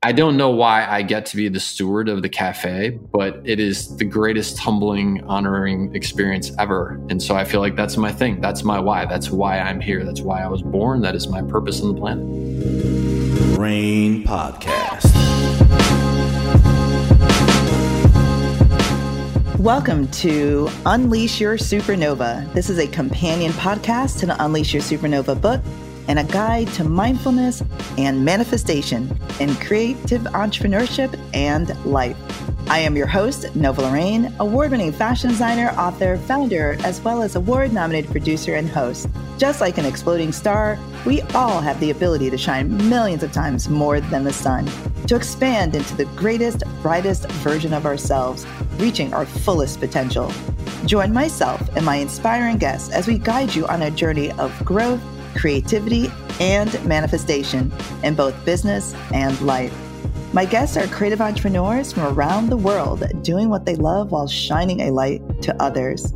[0.00, 3.58] I don't know why I get to be the steward of the cafe, but it
[3.58, 7.00] is the greatest humbling, honoring experience ever.
[7.10, 8.40] And so I feel like that's my thing.
[8.40, 9.06] That's my why.
[9.06, 10.04] That's why I'm here.
[10.04, 11.00] That's why I was born.
[11.00, 12.24] That is my purpose on the planet.
[13.58, 15.12] Rain Podcast.
[19.58, 22.52] Welcome to Unleash Your Supernova.
[22.52, 25.60] This is a companion podcast to the Unleash Your Supernova book
[26.08, 27.62] and a guide to mindfulness
[27.96, 32.16] and manifestation in creative entrepreneurship and life.
[32.70, 37.34] I am your host, Nova Lorraine, award winning fashion designer, author, founder, as well as
[37.34, 39.08] award nominated producer and host.
[39.38, 43.70] Just like an exploding star, we all have the ability to shine millions of times
[43.70, 44.68] more than the sun,
[45.06, 48.46] to expand into the greatest, brightest version of ourselves,
[48.76, 50.30] reaching our fullest potential.
[50.84, 55.00] Join myself and my inspiring guests as we guide you on a journey of growth
[55.38, 56.10] creativity,
[56.40, 59.72] and manifestation in both business and life.
[60.32, 64.80] My guests are creative entrepreneurs from around the world doing what they love while shining
[64.80, 66.12] a light to others.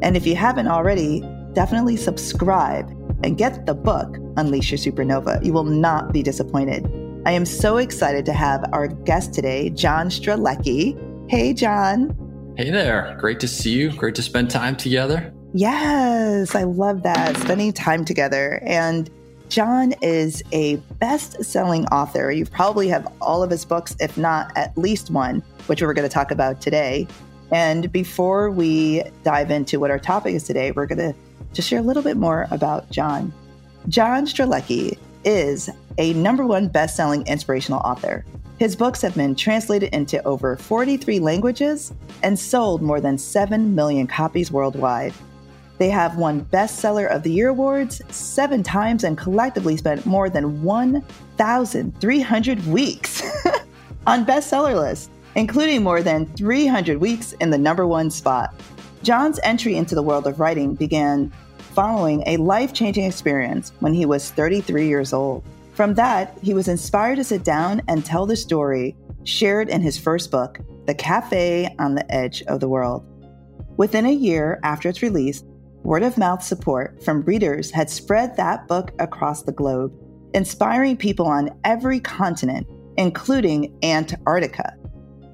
[0.00, 1.22] And if you haven't already,
[1.54, 2.88] definitely subscribe
[3.24, 5.44] and get the book, Unleash Your Supernova.
[5.44, 6.86] You will not be disappointed.
[7.26, 10.96] I am so excited to have our guest today, John Strelecky.
[11.28, 12.14] Hey, John.
[12.56, 13.16] Hey there.
[13.18, 13.90] Great to see you.
[13.92, 15.32] Great to spend time together.
[15.54, 17.36] Yes, I love that.
[17.38, 18.60] Spending time together.
[18.64, 19.10] And
[19.48, 22.30] John is a best selling author.
[22.30, 26.08] You probably have all of his books, if not at least one, which we're going
[26.08, 27.08] to talk about today.
[27.50, 31.14] And before we dive into what our topic is today, we're going to
[31.54, 33.32] just share a little bit more about John.
[33.88, 38.24] John Strelecky is a number one best selling inspirational author.
[38.58, 44.06] His books have been translated into over 43 languages and sold more than 7 million
[44.06, 45.14] copies worldwide.
[45.78, 50.62] They have won Bestseller of the Year awards seven times and collectively spent more than
[50.62, 53.22] 1,300 weeks
[54.06, 58.52] on bestseller lists, including more than 300 weeks in the number one spot.
[59.02, 64.04] John's entry into the world of writing began following a life changing experience when he
[64.04, 65.44] was 33 years old.
[65.74, 69.96] From that, he was inspired to sit down and tell the story shared in his
[69.96, 73.04] first book, The Cafe on the Edge of the World.
[73.76, 75.44] Within a year after its release,
[75.82, 79.92] Word of mouth support from readers had spread that book across the globe,
[80.34, 82.66] inspiring people on every continent,
[82.96, 84.74] including Antarctica.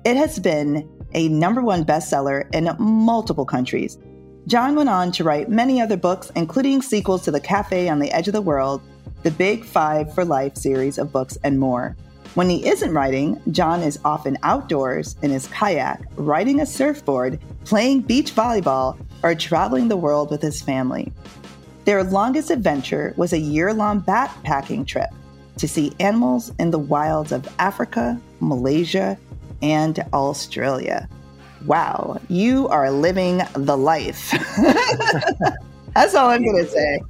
[0.04, 3.98] It has been a number one bestseller in multiple countries.
[4.46, 8.12] John went on to write many other books, including sequels to The Cafe on the
[8.12, 8.82] Edge of the World,
[9.22, 11.96] the Big Five for Life series of books, and more.
[12.34, 18.02] When he isn't writing, John is often outdoors in his kayak, riding a surfboard, playing
[18.02, 21.12] beach volleyball, or traveling the world with his family.
[21.84, 25.10] Their longest adventure was a year long backpacking trip
[25.58, 29.18] to see animals in the wilds of Africa, Malaysia,
[29.62, 31.08] and Australia.
[31.66, 34.30] Wow, you are living the life.
[35.94, 37.00] That's all I'm going to say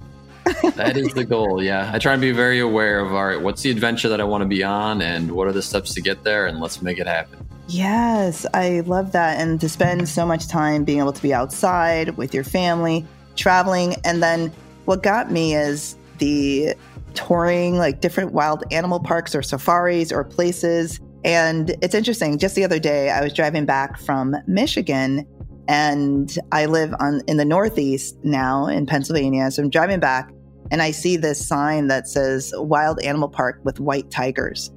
[0.44, 1.62] that is the goal.
[1.62, 1.90] Yeah.
[1.92, 4.42] I try and be very aware of all right, what's the adventure that I want
[4.42, 7.06] to be on and what are the steps to get there and let's make it
[7.06, 7.46] happen.
[7.68, 9.40] Yes, I love that.
[9.40, 13.96] And to spend so much time being able to be outside with your family, traveling.
[14.04, 14.52] And then
[14.84, 16.74] what got me is the
[17.14, 21.00] touring like different wild animal parks or safaris or places.
[21.24, 22.38] And it's interesting.
[22.38, 25.26] Just the other day, I was driving back from Michigan
[25.66, 29.50] and I live on in the Northeast now in Pennsylvania.
[29.50, 30.30] So I'm driving back
[30.70, 34.70] and I see this sign that says Wild Animal Park with white tigers.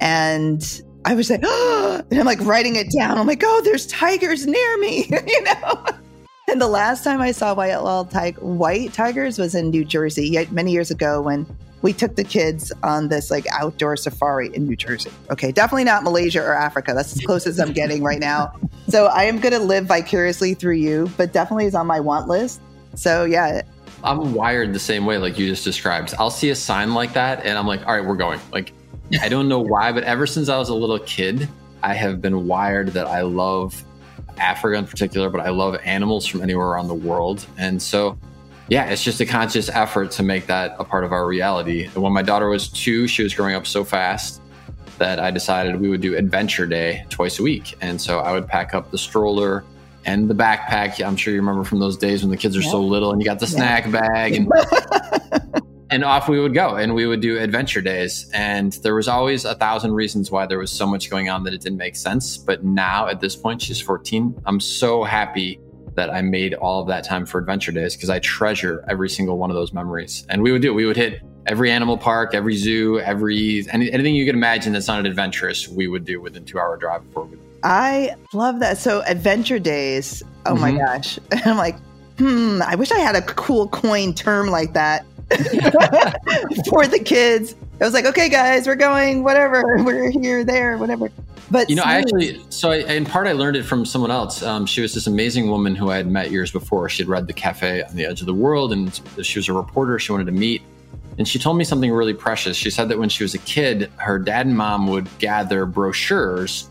[0.00, 3.16] And I was like, oh, and I'm like writing it down.
[3.16, 5.84] I'm like, oh, there's tigers near me, you know?
[6.48, 10.72] And the last time I saw white, tig- white tigers was in New Jersey many
[10.72, 11.46] years ago when
[11.82, 15.10] we took the kids on this like outdoor safari in New Jersey.
[15.30, 16.92] Okay, definitely not Malaysia or Africa.
[16.94, 18.52] That's as close as I'm getting right now.
[18.88, 22.28] So I am going to live vicariously through you, but definitely is on my want
[22.28, 22.60] list.
[22.94, 23.62] So yeah.
[24.04, 26.14] I'm wired the same way, like you just described.
[26.18, 28.40] I'll see a sign like that and I'm like, all right, we're going.
[28.52, 28.72] Like,
[29.20, 31.48] I don't know why, but ever since I was a little kid,
[31.82, 33.84] I have been wired that I love
[34.38, 37.46] Africa in particular, but I love animals from anywhere around the world.
[37.58, 38.18] And so
[38.68, 41.84] yeah, it's just a conscious effort to make that a part of our reality.
[41.84, 44.40] And when my daughter was two, she was growing up so fast
[44.98, 47.76] that I decided we would do adventure day twice a week.
[47.80, 49.64] And so I would pack up the stroller
[50.04, 51.04] and the backpack.
[51.04, 53.24] I'm sure you remember from those days when the kids are so little and you
[53.24, 54.00] got the snack yeah.
[54.00, 54.50] bag and
[55.90, 58.28] and off we would go and we would do adventure days.
[58.32, 61.54] And there was always a thousand reasons why there was so much going on that
[61.54, 62.36] it didn't make sense.
[62.36, 64.42] But now at this point, she's 14.
[64.46, 65.60] I'm so happy
[65.94, 69.38] that I made all of that time for adventure days because I treasure every single
[69.38, 70.26] one of those memories.
[70.28, 74.14] And we would do, we would hit every animal park, every zoo, every any, anything
[74.14, 77.38] you can imagine that's not adventurous, we would do within two hour drive before we.
[77.62, 78.78] I love that.
[78.78, 80.22] So adventure days.
[80.44, 80.60] Oh mm-hmm.
[80.60, 81.18] my gosh!
[81.46, 81.76] I'm like,
[82.18, 82.60] hmm.
[82.62, 85.06] I wish I had a cool coin term like that
[86.70, 87.56] for the kids.
[87.80, 89.78] I was like, okay, guys, we're going, whatever.
[89.84, 91.10] We're here, there, whatever.
[91.50, 94.42] But you know, I actually, so I, in part, I learned it from someone else.
[94.42, 96.88] Um, she was this amazing woman who I had met years before.
[96.88, 99.52] She had read The Cafe on the Edge of the World, and she was a
[99.52, 100.62] reporter she wanted to meet.
[101.18, 102.56] And she told me something really precious.
[102.56, 106.68] She said that when she was a kid, her dad and mom would gather brochures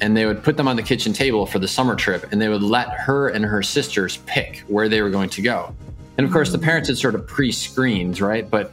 [0.00, 2.48] and they would put them on the kitchen table for the summer trip, and they
[2.48, 5.72] would let her and her sisters pick where they were going to go.
[6.18, 8.48] And of course, the parents had sort of pre screened, right?
[8.48, 8.72] But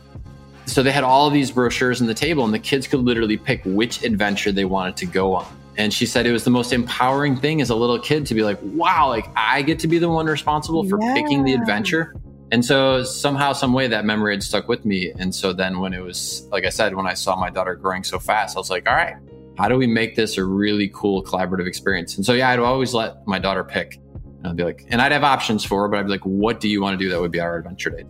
[0.65, 3.61] so they had all these brochures on the table, and the kids could literally pick
[3.65, 5.47] which adventure they wanted to go on.
[5.77, 8.43] And she said it was the most empowering thing as a little kid to be
[8.43, 11.13] like, wow, like I get to be the one responsible for yeah.
[11.13, 12.13] picking the adventure.
[12.51, 15.11] And so somehow, some way, that memory had stuck with me.
[15.17, 18.03] And so then, when it was, like I said, when I saw my daughter growing
[18.03, 19.15] so fast, I was like, all right,
[19.57, 22.17] how do we make this a really cool collaborative experience?
[22.17, 23.99] And so, yeah, I'd always let my daughter pick.
[24.39, 26.59] And I'd be like, and I'd have options for her, but I'd be like, what
[26.59, 28.05] do you want to do that would be our adventure date?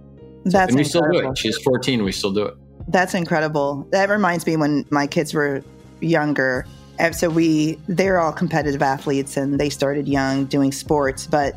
[0.46, 0.88] That's and we incredible.
[0.88, 1.38] still do it.
[1.38, 2.04] She's 14.
[2.04, 2.56] We still do it.
[2.88, 3.88] That's incredible.
[3.92, 5.64] That reminds me when my kids were
[6.02, 6.66] younger.
[7.00, 11.28] Eh, so we, they're all competitive athletes and they started young doing sports.
[11.28, 11.56] But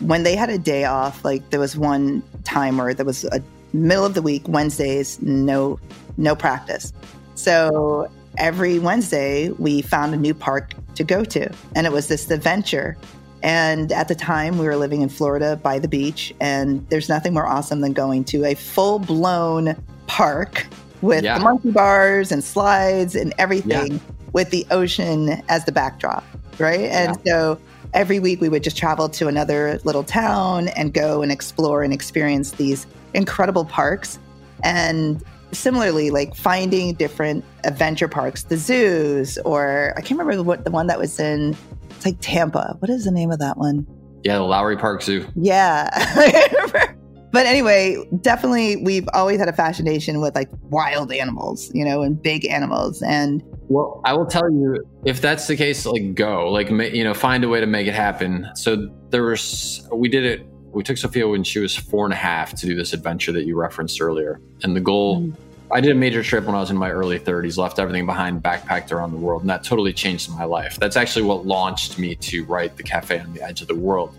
[0.00, 3.42] when they had a day off, like there was one time where there was a
[3.72, 5.78] middle of the week, Wednesdays, no,
[6.16, 6.92] no practice.
[7.34, 11.50] So every Wednesday we found a new park to go to.
[11.74, 12.96] And it was this adventure.
[13.42, 17.34] And at the time, we were living in Florida by the beach, and there's nothing
[17.34, 20.66] more awesome than going to a full blown park
[21.00, 21.38] with yeah.
[21.38, 23.98] the monkey bars and slides and everything yeah.
[24.32, 26.24] with the ocean as the backdrop,
[26.58, 26.82] right?
[26.82, 27.32] And yeah.
[27.32, 27.60] so
[27.92, 31.92] every week we would just travel to another little town and go and explore and
[31.92, 34.20] experience these incredible parks.
[34.62, 40.70] And similarly, like finding different adventure parks, the zoos, or I can't remember what the
[40.70, 41.56] one that was in
[42.02, 42.76] it's like Tampa.
[42.80, 43.86] What is the name of that one?
[44.24, 45.24] Yeah, the Lowry Park Zoo.
[45.36, 45.88] Yeah.
[47.32, 52.20] but anyway, definitely we've always had a fascination with like wild animals, you know, and
[52.20, 53.02] big animals.
[53.02, 57.14] And well, I will tell you, if that's the case, like go, like you know,
[57.14, 58.48] find a way to make it happen.
[58.56, 60.46] So there was, we did it.
[60.72, 63.44] We took Sophia when she was four and a half to do this adventure that
[63.44, 65.20] you referenced earlier, and the goal.
[65.20, 65.36] Mm
[65.72, 68.42] I did a major trip when I was in my early 30s, left everything behind,
[68.42, 70.78] backpacked around the world, and that totally changed my life.
[70.78, 74.14] That's actually what launched me to write The Cafe on the Edge of the World.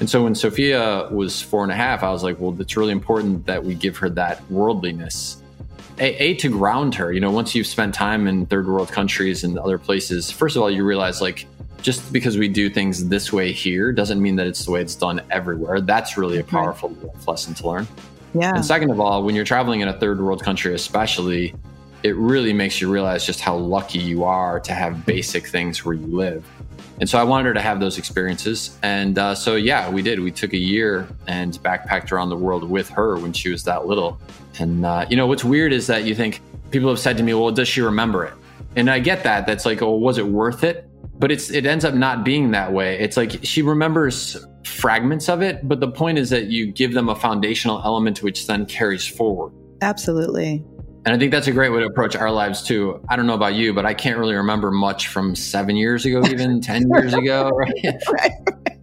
[0.00, 2.90] And so when Sophia was four and a half, I was like, well, it's really
[2.90, 5.40] important that we give her that worldliness.
[6.00, 7.12] A, a, to ground her.
[7.12, 10.62] You know, once you've spent time in third world countries and other places, first of
[10.62, 11.46] all, you realize like
[11.80, 14.96] just because we do things this way here doesn't mean that it's the way it's
[14.96, 15.80] done everywhere.
[15.80, 16.96] That's really a powerful
[17.26, 17.88] lesson to learn.
[18.34, 18.54] Yeah.
[18.54, 21.54] And second of all, when you're traveling in a third world country, especially,
[22.02, 25.94] it really makes you realize just how lucky you are to have basic things where
[25.94, 26.44] you live.
[27.00, 28.76] And so I wanted her to have those experiences.
[28.82, 30.20] And uh, so, yeah, we did.
[30.20, 33.86] We took a year and backpacked around the world with her when she was that
[33.86, 34.20] little.
[34.58, 36.40] And, uh, you know, what's weird is that you think
[36.70, 38.34] people have said to me, well, does she remember it?
[38.74, 39.46] And I get that.
[39.46, 40.87] That's like, oh, was it worth it?
[41.18, 42.98] But it's it ends up not being that way.
[42.98, 47.08] It's like she remembers fragments of it, but the point is that you give them
[47.08, 49.52] a foundational element which then carries forward.
[49.82, 50.64] Absolutely.
[51.04, 53.00] And I think that's a great way to approach our lives too.
[53.08, 56.22] I don't know about you, but I can't really remember much from seven years ago,
[56.26, 57.48] even 10 years ago.
[57.48, 57.94] Right?
[58.12, 58.77] right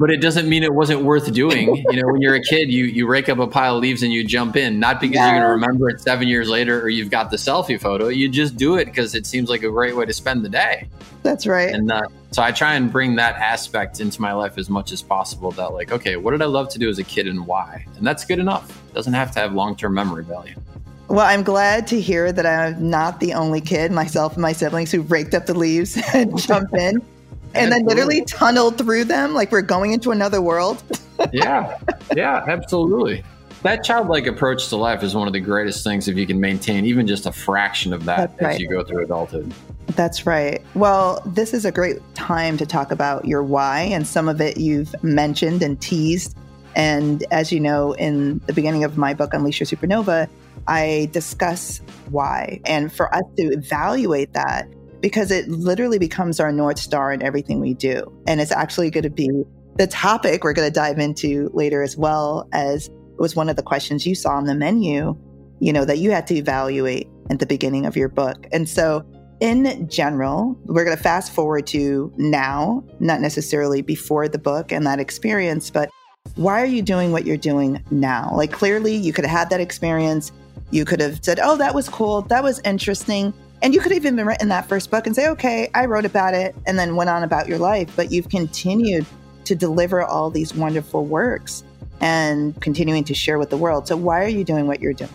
[0.00, 1.84] but it doesn't mean it wasn't worth doing.
[1.90, 4.12] You know, when you're a kid, you you rake up a pile of leaves and
[4.12, 5.26] you jump in, not because yeah.
[5.26, 8.08] you're going to remember it seven years later or you've got the selfie photo.
[8.08, 10.88] You just do it because it seems like a great way to spend the day.
[11.24, 11.74] That's right.
[11.74, 15.02] And uh, so I try and bring that aspect into my life as much as
[15.02, 15.50] possible.
[15.50, 17.84] That like, okay, what did I love to do as a kid and why?
[17.96, 18.70] And that's good enough.
[18.90, 20.54] It doesn't have to have long term memory value.
[21.08, 24.92] Well, I'm glad to hear that I'm not the only kid, myself and my siblings,
[24.92, 27.02] who raked up the leaves and jumped in
[27.54, 30.82] and then literally tunnel through them like we're going into another world.
[31.32, 31.78] yeah,
[32.14, 33.24] yeah, absolutely.
[33.62, 36.86] That childlike approach to life is one of the greatest things if you can maintain
[36.86, 38.60] even just a fraction of that That's as right.
[38.60, 39.52] you go through adulthood.
[39.88, 40.62] That's right.
[40.74, 44.56] Well, this is a great time to talk about your why, and some of it
[44.56, 46.36] you've mentioned and teased.
[46.76, 50.28] And as you know, in the beginning of my book, Unleash Your Supernova,
[50.66, 51.80] I discuss
[52.10, 52.60] why.
[52.64, 54.68] And for us to evaluate that,
[55.00, 58.04] because it literally becomes our North Star in everything we do.
[58.26, 59.30] And it's actually going to be
[59.76, 63.56] the topic we're going to dive into later, as well as it was one of
[63.56, 65.16] the questions you saw on the menu,
[65.60, 68.46] you know, that you had to evaluate at the beginning of your book.
[68.52, 69.04] And so,
[69.40, 74.86] in general, we're going to fast forward to now, not necessarily before the book and
[74.86, 75.88] that experience, but
[76.34, 78.32] why are you doing what you're doing now?
[78.34, 80.32] Like, clearly, you could have had that experience
[80.70, 82.22] You could have said, Oh, that was cool.
[82.22, 83.32] That was interesting.
[83.62, 86.34] And you could have even written that first book and say, Okay, I wrote about
[86.34, 87.94] it and then went on about your life.
[87.96, 89.06] But you've continued
[89.44, 91.64] to deliver all these wonderful works
[92.00, 93.88] and continuing to share with the world.
[93.88, 95.10] So, why are you doing what you're doing?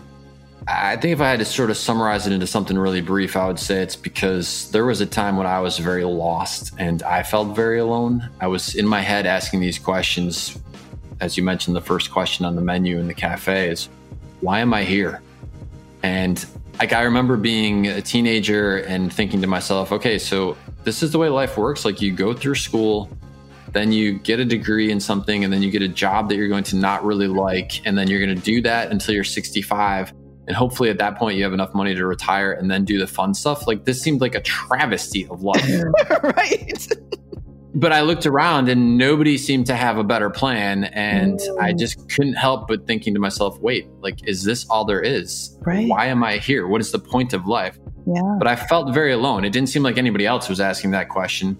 [0.68, 3.46] I think if I had to sort of summarize it into something really brief, I
[3.46, 7.22] would say it's because there was a time when I was very lost and I
[7.22, 8.28] felt very alone.
[8.40, 10.58] I was in my head asking these questions.
[11.20, 13.88] As you mentioned, the first question on the menu in the cafe is,
[14.40, 15.22] why am I here?
[16.02, 16.44] And
[16.78, 21.18] like I remember being a teenager and thinking to myself, okay, so this is the
[21.18, 21.84] way life works.
[21.84, 23.10] Like you go through school,
[23.72, 26.48] then you get a degree in something, and then you get a job that you're
[26.48, 30.12] going to not really like, and then you're going to do that until you're 65
[30.46, 33.06] and hopefully at that point you have enough money to retire and then do the
[33.06, 33.66] fun stuff.
[33.66, 35.68] Like this seemed like a travesty of life.
[36.22, 36.88] Right
[37.76, 41.60] but i looked around and nobody seemed to have a better plan and mm.
[41.62, 45.56] i just couldn't help but thinking to myself wait like is this all there is
[45.60, 48.92] right why am i here what is the point of life yeah but i felt
[48.92, 51.56] very alone it didn't seem like anybody else was asking that question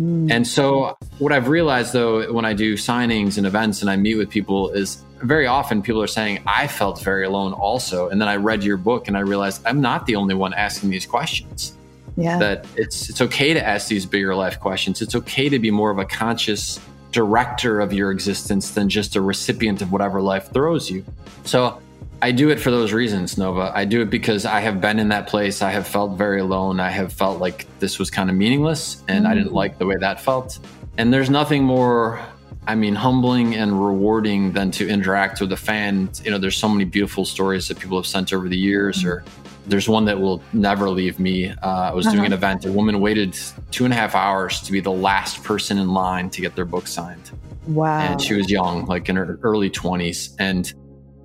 [0.00, 0.30] mm.
[0.30, 4.14] and so what i've realized though when i do signings and events and i meet
[4.14, 8.08] with people is very often people are saying, I felt very alone also.
[8.08, 10.90] And then I read your book and I realized I'm not the only one asking
[10.90, 11.76] these questions.
[12.16, 12.38] Yeah.
[12.38, 15.02] That it's it's okay to ask these bigger life questions.
[15.02, 16.80] It's okay to be more of a conscious
[17.12, 21.04] director of your existence than just a recipient of whatever life throws you.
[21.44, 21.80] So
[22.22, 23.70] I do it for those reasons, Nova.
[23.74, 25.62] I do it because I have been in that place.
[25.62, 26.80] I have felt very alone.
[26.80, 29.32] I have felt like this was kind of meaningless and mm-hmm.
[29.32, 29.56] I didn't mm.
[29.56, 30.58] like the way that felt.
[30.98, 32.24] And there's nothing more
[32.68, 36.10] I mean, humbling and rewarding than to interact with a fan.
[36.24, 39.24] You know, there's so many beautiful stories that people have sent over the years, or
[39.66, 41.50] there's one that will never leave me.
[41.50, 42.14] Uh, I was uh-huh.
[42.14, 42.38] doing an uh-huh.
[42.38, 42.64] event.
[42.66, 43.38] A woman waited
[43.70, 46.64] two and a half hours to be the last person in line to get their
[46.64, 47.30] book signed.
[47.66, 47.98] Wow.
[47.98, 50.34] And she was young, like in her early 20s.
[50.38, 50.72] And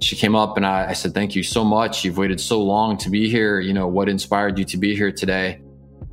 [0.02, 2.04] she came up and I, I said, Thank you so much.
[2.04, 3.60] You've waited so long to be here.
[3.60, 5.62] You know, what inspired you to be here today?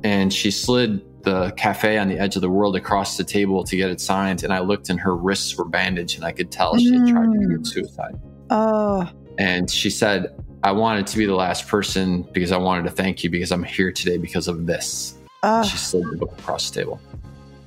[0.05, 3.77] And she slid the cafe on the edge of the world across the table to
[3.77, 4.45] get it signed.
[4.45, 7.33] And I looked and her wrists were bandaged and I could tell she had tried
[7.33, 7.67] to commit mm.
[7.67, 8.21] suicide.
[8.51, 9.11] Oh.
[9.39, 10.35] And she said,
[10.65, 13.63] I wanted to be the last person because I wanted to thank you because I'm
[13.63, 15.15] here today because of this.
[15.65, 17.01] She slid the book across the table.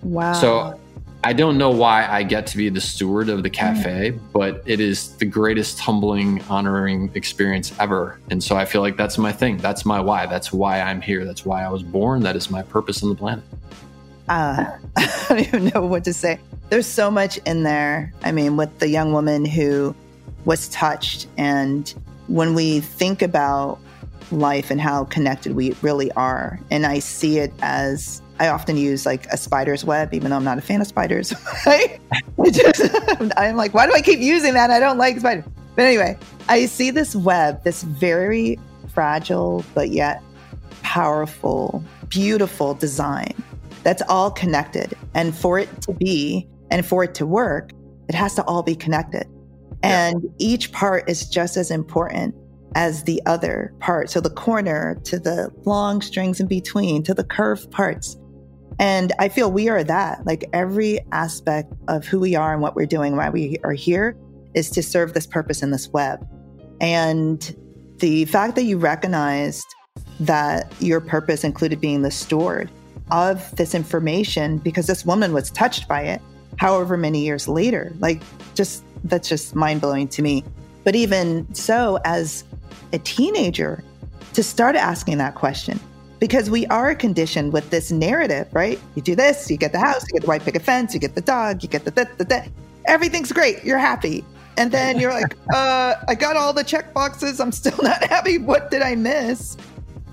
[0.04, 0.34] Wow.
[0.34, 0.80] So
[1.24, 3.54] I don't know why I get to be the steward of the mm.
[3.54, 4.20] cafe, mm.
[4.34, 8.20] but it is the greatest humbling, honoring experience ever.
[8.30, 9.58] And so I feel like that's my thing.
[9.58, 10.26] That's my why.
[10.26, 11.24] That's why I'm here.
[11.24, 12.24] That's why I was born.
[12.24, 13.44] That is my purpose on the planet.
[14.28, 14.66] Uh,
[14.98, 16.40] I don't even know what to say.
[16.70, 18.14] There's so much in there.
[18.24, 19.96] I mean, with the young woman who
[20.46, 21.94] was touched, and
[22.32, 23.80] when we think about
[24.32, 29.06] life and how connected we really are, and I see it as I often use
[29.06, 31.30] like a spider's web, even though I'm not a fan of spiders.
[32.52, 32.82] just,
[33.38, 34.72] I'm like, why do I keep using that?
[34.72, 35.46] I don't like spiders.
[35.76, 36.18] But anyway,
[36.50, 38.60] I see this web, this very
[38.94, 40.22] fragile but yet
[40.82, 43.34] powerful, beautiful design
[43.84, 44.94] that's all connected.
[45.14, 47.72] And for it to be and for it to work,
[48.08, 49.28] it has to all be connected.
[49.84, 52.36] And each part is just as important
[52.76, 54.10] as the other part.
[54.10, 58.18] So the corner to the long strings in between to the curved parts.
[58.80, 60.26] And I feel we are that.
[60.26, 64.18] Like every aspect of who we are and what we're doing, why we are here,
[64.54, 66.26] is to serve this purpose in this web.
[66.80, 67.56] And
[68.00, 69.68] the fact that you recognized
[70.20, 72.70] that your purpose included being the steward
[73.12, 76.22] of this information because this woman was touched by it
[76.58, 78.22] however many years later like
[78.56, 80.43] just that's just mind-blowing to me
[80.84, 82.43] but even so as
[82.93, 83.84] a teenager
[84.34, 85.79] to start asking that question
[86.22, 88.79] because we are conditioned with this narrative, right?
[88.93, 91.15] You do this, you get the house, you get the white picket fence, you get
[91.15, 92.51] the dog, you get the, the, the, the.
[92.86, 94.24] everything's great, you're happy.
[94.55, 98.38] And then you're like, uh, I got all the check boxes, I'm still not happy.
[98.38, 99.58] What did I miss?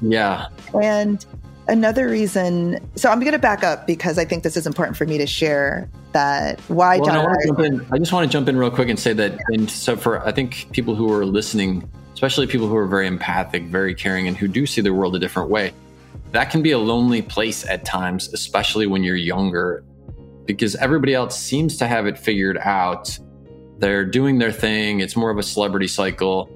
[0.00, 0.46] Yeah.
[0.80, 1.24] And
[1.68, 5.04] another reason, so I'm going to back up because I think this is important for
[5.04, 7.80] me to share that why well, John.
[7.90, 10.26] I, I just want to jump in real quick and say that, and so for
[10.26, 14.36] I think people who are listening, especially people who are very empathic, very caring, and
[14.36, 15.72] who do see the world a different way,
[16.32, 19.84] that can be a lonely place at times, especially when you're younger,
[20.46, 23.16] because everybody else seems to have it figured out.
[23.78, 26.50] They're doing their thing, it's more of a celebrity cycle,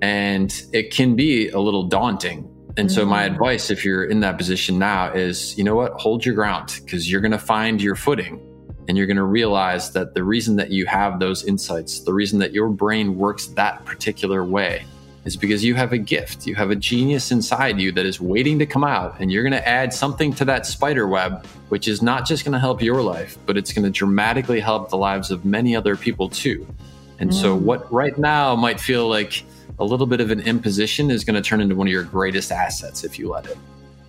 [0.00, 2.48] and it can be a little daunting.
[2.76, 2.94] And mm-hmm.
[2.94, 3.34] so, my mm-hmm.
[3.34, 5.92] advice, if you're in that position now, is you know what?
[5.92, 8.40] Hold your ground because you're going to find your footing
[8.88, 12.38] and you're going to realize that the reason that you have those insights, the reason
[12.40, 14.84] that your brain works that particular way,
[15.24, 16.46] is because you have a gift.
[16.46, 19.52] You have a genius inside you that is waiting to come out, and you're going
[19.52, 23.02] to add something to that spider web, which is not just going to help your
[23.02, 26.66] life, but it's going to dramatically help the lives of many other people too.
[27.20, 27.34] And mm.
[27.34, 29.44] so, what right now might feel like
[29.78, 32.52] a little bit of an imposition is going to turn into one of your greatest
[32.52, 33.58] assets if you let it.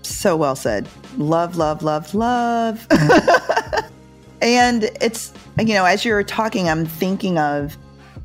[0.04, 0.88] So well said.
[1.18, 2.86] Love, love, love, love.
[4.42, 7.76] and it's, you know, as you're talking, I'm thinking of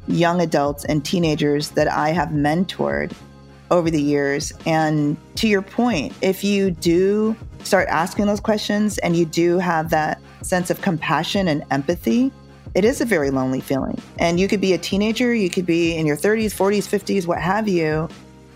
[0.07, 3.13] young adults and teenagers that I have mentored
[3.71, 4.53] over the years.
[4.67, 9.91] And to your point, if you do start asking those questions and you do have
[9.91, 12.33] that sense of compassion and empathy,
[12.75, 14.01] it is a very lonely feeling.
[14.19, 17.41] And you could be a teenager, you could be in your 30s, 40s, 50s, what
[17.41, 18.09] have you,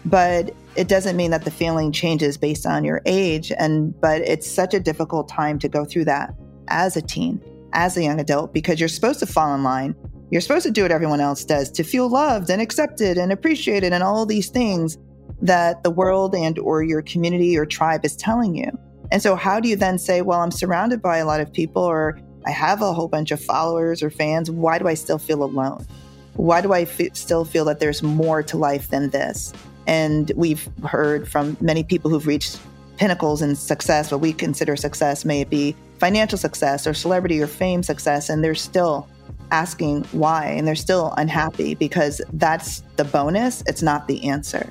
[0.04, 4.50] but it doesn't mean that the feeling changes based on your age and but it's
[4.50, 6.34] such a difficult time to go through that
[6.68, 7.40] as a teen,
[7.72, 9.94] as a young adult because you're supposed to fall in line.
[10.30, 13.92] You're supposed to do what everyone else does to feel loved and accepted and appreciated
[13.92, 14.98] and all these things
[15.42, 18.70] that the world and or your community or tribe is telling you.
[19.12, 21.82] And so how do you then say, well, I'm surrounded by a lot of people
[21.82, 24.50] or I have a whole bunch of followers or fans.
[24.50, 25.86] Why do I still feel alone?
[26.34, 29.52] Why do I f- still feel that there's more to life than this?
[29.86, 32.58] And we've heard from many people who've reached
[32.96, 37.46] pinnacles in success, what we consider success, may it be financial success or celebrity or
[37.46, 39.08] fame success, and they're still
[39.50, 44.70] asking why, and they're still unhappy because that's the bonus, it's not the answer.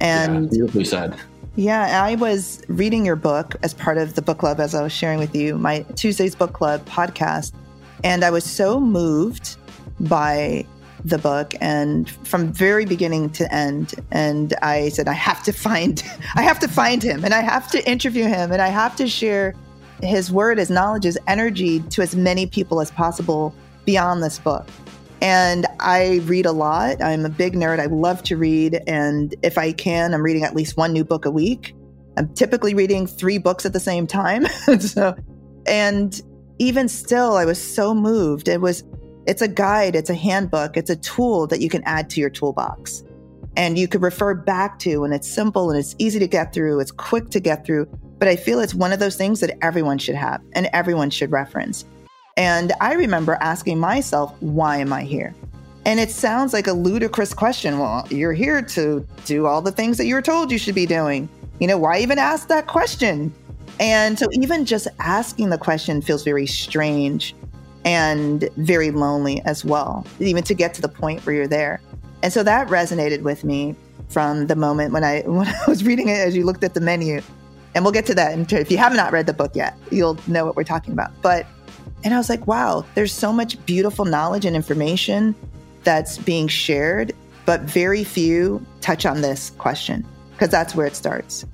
[0.00, 1.16] And yeah, beautifully said.
[1.58, 4.92] Yeah, I was reading your book as part of the book club, as I was
[4.92, 7.52] sharing with you, my Tuesday's Book Club podcast.
[8.04, 9.56] And I was so moved
[9.98, 10.64] by
[11.04, 13.96] the book and from very beginning to end.
[14.12, 16.00] And I said, I have to find,
[16.36, 19.08] I have to find him and I have to interview him and I have to
[19.08, 19.56] share
[20.00, 23.52] his word, his knowledge, his energy to as many people as possible
[23.84, 24.68] beyond this book.
[25.20, 27.02] And I read a lot.
[27.02, 27.80] I'm a big nerd.
[27.80, 28.80] I love to read.
[28.86, 31.74] And if I can, I'm reading at least one new book a week.
[32.16, 34.46] I'm typically reading three books at the same time.
[34.80, 35.16] so,
[35.66, 36.20] and
[36.58, 38.48] even still, I was so moved.
[38.48, 38.84] It was,
[39.26, 42.30] it's a guide, it's a handbook, it's a tool that you can add to your
[42.30, 43.04] toolbox.
[43.56, 46.80] And you could refer back to, and it's simple and it's easy to get through,
[46.80, 47.86] it's quick to get through.
[48.18, 51.30] But I feel it's one of those things that everyone should have and everyone should
[51.30, 51.84] reference.
[52.38, 55.34] And I remember asking myself, why am I here?
[55.84, 57.80] And it sounds like a ludicrous question.
[57.80, 60.86] Well, you're here to do all the things that you were told you should be
[60.86, 61.28] doing.
[61.58, 63.34] You know, why even ask that question?
[63.80, 67.34] And so even just asking the question feels very strange
[67.84, 71.80] and very lonely as well, even to get to the point where you're there.
[72.22, 73.74] And so that resonated with me
[74.10, 76.80] from the moment when I when I was reading it as you looked at the
[76.80, 77.20] menu.
[77.74, 78.32] And we'll get to that.
[78.32, 81.10] And if you have not read the book yet, you'll know what we're talking about.
[81.20, 81.46] But
[82.04, 85.34] and I was like, wow, there's so much beautiful knowledge and information
[85.84, 87.12] that's being shared,
[87.44, 91.44] but very few touch on this question because that's where it starts.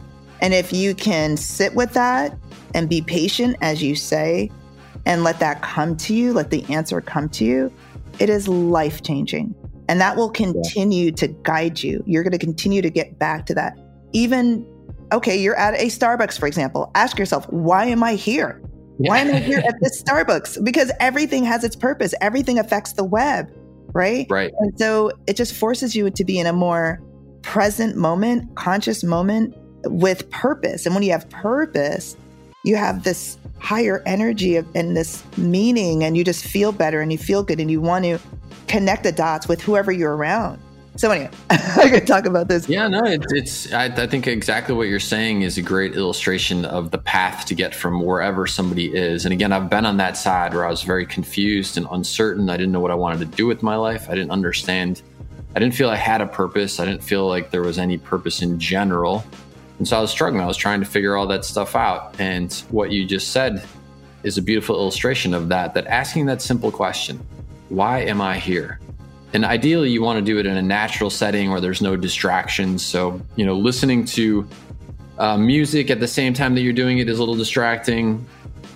[0.41, 2.37] And if you can sit with that
[2.75, 4.51] and be patient, as you say,
[5.07, 7.73] and let that come to you, let the answer come to you,
[8.19, 9.55] it is life changing.
[9.89, 12.03] And that will continue to guide you.
[12.07, 13.79] You're going to continue to get back to that.
[14.13, 14.67] Even,
[15.13, 16.91] okay, you're at a Starbucks, for example.
[16.95, 18.61] Ask yourself, why am I here?
[18.99, 20.65] Why am I here at this Starbucks?
[20.65, 22.15] Because everything has its purpose.
[22.21, 23.51] Everything affects the web,
[23.93, 24.27] right?
[24.31, 24.53] Right.
[24.61, 27.03] And so it just forces you to be in a more
[27.43, 29.55] present moment, conscious moment
[29.85, 30.87] with purpose.
[30.87, 32.17] And when you have purpose,
[32.65, 37.19] you have this higher energy and this meaning, and you just feel better and you
[37.19, 38.19] feel good and you want to
[38.69, 40.61] connect the dots with whoever you're around.
[40.97, 42.69] So anyway, I could talk about this.
[42.69, 43.73] Yeah, no, it, it's.
[43.73, 47.55] I, I, think exactly what you're saying is a great illustration of the path to
[47.55, 49.25] get from wherever somebody is.
[49.25, 52.49] And again, I've been on that side where I was very confused and uncertain.
[52.49, 54.09] I didn't know what I wanted to do with my life.
[54.09, 55.03] I didn't understand.
[55.57, 56.79] I didn't feel I had a purpose.
[56.79, 59.25] I didn't feel like there was any purpose in general.
[59.79, 60.43] And so I was struggling.
[60.43, 62.15] I was trying to figure all that stuff out.
[62.21, 63.67] And what you just said
[64.23, 65.75] is a beautiful illustration of that.
[65.75, 67.21] That asking that simple question,
[67.69, 68.79] "Why am I here?"
[69.35, 72.85] And ideally, you want to do it in a natural setting where there's no distractions.
[72.85, 74.49] So, you know, listening to
[75.19, 78.25] uh, music at the same time that you're doing it is a little distracting.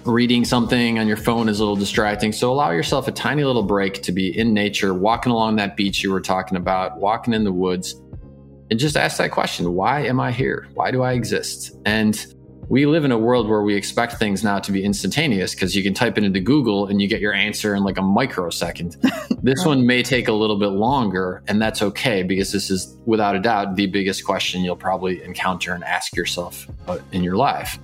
[0.04, 2.32] Reading something on your phone is a little distracting.
[2.32, 6.02] So, allow yourself a tiny little break to be in nature, walking along that beach
[6.02, 7.94] you were talking about, walking in the woods,
[8.68, 10.66] and just ask that question Why am I here?
[10.74, 11.76] Why do I exist?
[11.84, 12.26] And
[12.68, 15.82] we live in a world where we expect things now to be instantaneous because you
[15.82, 18.96] can type it into Google and you get your answer in like a microsecond.
[19.42, 23.34] this one may take a little bit longer, and that's okay because this is without
[23.34, 27.78] a doubt the biggest question you'll probably encounter and ask yourself uh, in your life.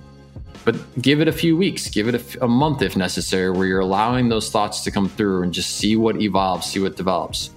[0.65, 4.29] But give it a few weeks, give it a, month if necessary, where you're allowing
[4.29, 7.51] those thoughts to come through and just see what evolves, see what develops.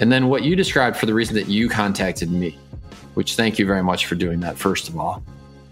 [0.00, 2.58] And then what you described for the reason that you contacted me,
[3.14, 5.22] which thank you very much for doing that, first of all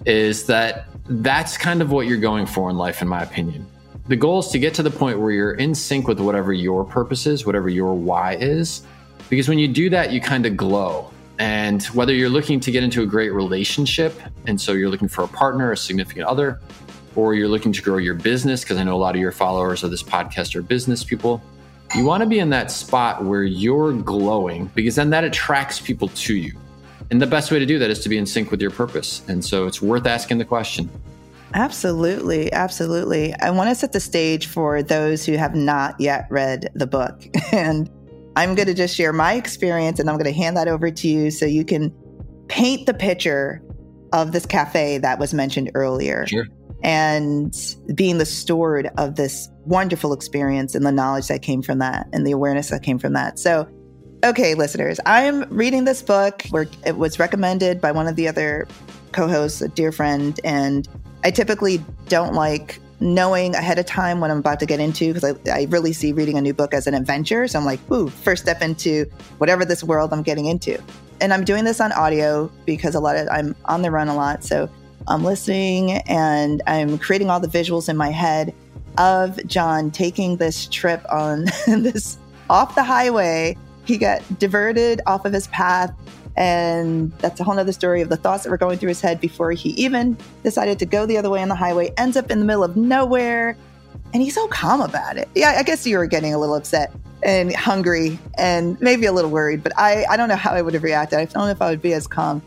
[0.06, 3.66] is that that's kind of what you're going for in life, in my opinion.
[4.08, 6.84] The goal is to get to the point where you're in sync with whatever your
[6.84, 8.82] purpose is, whatever your why is.
[9.28, 11.10] Because when you do that, you kind of glow.
[11.38, 15.24] And whether you're looking to get into a great relationship, and so you're looking for
[15.24, 16.60] a partner, a significant other,
[17.16, 19.82] or you're looking to grow your business, because I know a lot of your followers
[19.82, 21.42] of this podcast are business people,
[21.94, 26.08] you want to be in that spot where you're glowing because then that attracts people
[26.08, 26.52] to you.
[27.10, 29.22] And the best way to do that is to be in sync with your purpose.
[29.28, 30.88] And so it's worth asking the question.
[31.54, 32.52] Absolutely.
[32.52, 33.34] Absolutely.
[33.34, 37.26] I want to set the stage for those who have not yet read the book.
[37.52, 37.90] And
[38.36, 41.08] I'm going to just share my experience and I'm going to hand that over to
[41.08, 41.92] you so you can
[42.46, 43.60] paint the picture
[44.12, 46.26] of this cafe that was mentioned earlier.
[46.28, 46.46] Sure.
[46.82, 47.52] And
[47.94, 52.24] being the steward of this wonderful experience and the knowledge that came from that and
[52.24, 53.38] the awareness that came from that.
[53.38, 53.68] So,
[54.24, 58.28] okay, listeners, I am reading this book where it was recommended by one of the
[58.28, 58.66] other
[59.12, 60.38] co hosts, a dear friend.
[60.44, 60.88] And
[61.24, 65.24] I typically don't like knowing ahead of time what I'm about to get into because
[65.24, 67.48] I, I, really see reading a new book as an adventure.
[67.48, 69.06] So I'm like, ooh, first step into
[69.38, 70.78] whatever this world I'm getting into.
[71.22, 74.14] And I'm doing this on audio because a lot of I'm on the run a
[74.14, 74.44] lot.
[74.44, 74.68] So
[75.08, 78.54] I'm listening and I'm creating all the visuals in my head
[78.98, 82.18] of John taking this trip on this
[82.50, 83.56] off the highway.
[83.84, 85.94] He got diverted off of his path
[86.36, 89.20] and that's a whole nother story of the thoughts that were going through his head
[89.20, 92.38] before he even decided to go the other way on the highway, ends up in
[92.38, 93.56] the middle of nowhere.
[94.12, 95.28] And he's so calm about it.
[95.34, 99.30] Yeah, I guess you were getting a little upset and hungry and maybe a little
[99.30, 101.18] worried, but I, I don't know how I would have reacted.
[101.18, 102.42] I don't know if I would be as calm.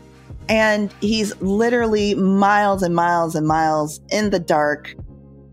[0.48, 4.94] And he's literally miles and miles and miles in the dark,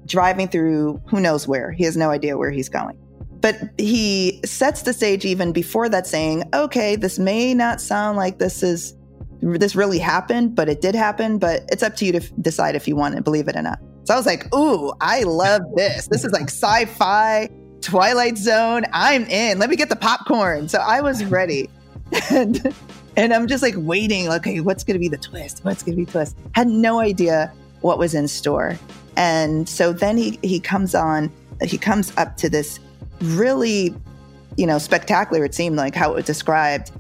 [0.06, 1.72] driving through who knows where.
[1.72, 2.98] He has no idea where he's going.
[3.42, 8.38] But he sets the stage even before that, saying, okay, this may not sound like
[8.38, 8.96] this is
[9.42, 11.40] this really happened, but it did happen.
[11.40, 13.64] But it's up to you to f- decide if you want to believe it or
[13.64, 13.80] not.
[14.04, 16.08] So I was like, ooh, I love this.
[16.08, 17.50] This is like sci fi,
[17.82, 18.84] Twilight Zone.
[18.94, 19.58] I'm in.
[19.58, 20.70] Let me get the popcorn.
[20.70, 21.70] So I was ready.
[22.30, 22.74] and,
[23.16, 25.64] and I'm just like waiting, okay, what's going to be the twist?
[25.64, 26.38] What's going to be the twist?
[26.54, 27.52] Had no idea
[27.82, 28.78] what was in store.
[29.18, 31.32] And so then he, he comes on,
[31.64, 32.80] he comes up to this
[33.22, 33.96] really,
[34.58, 36.92] you know, spectacular, it seemed like how it was described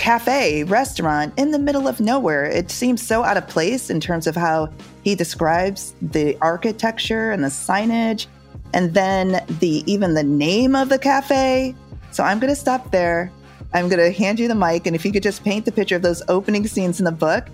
[0.00, 2.46] cafe, restaurant in the middle of nowhere.
[2.46, 7.44] It seems so out of place in terms of how he describes the architecture and
[7.44, 8.26] the signage
[8.72, 11.74] and then the even the name of the cafe.
[12.12, 13.30] So I'm going to stop there.
[13.74, 15.96] I'm going to hand you the mic and if you could just paint the picture
[15.96, 17.46] of those opening scenes in the book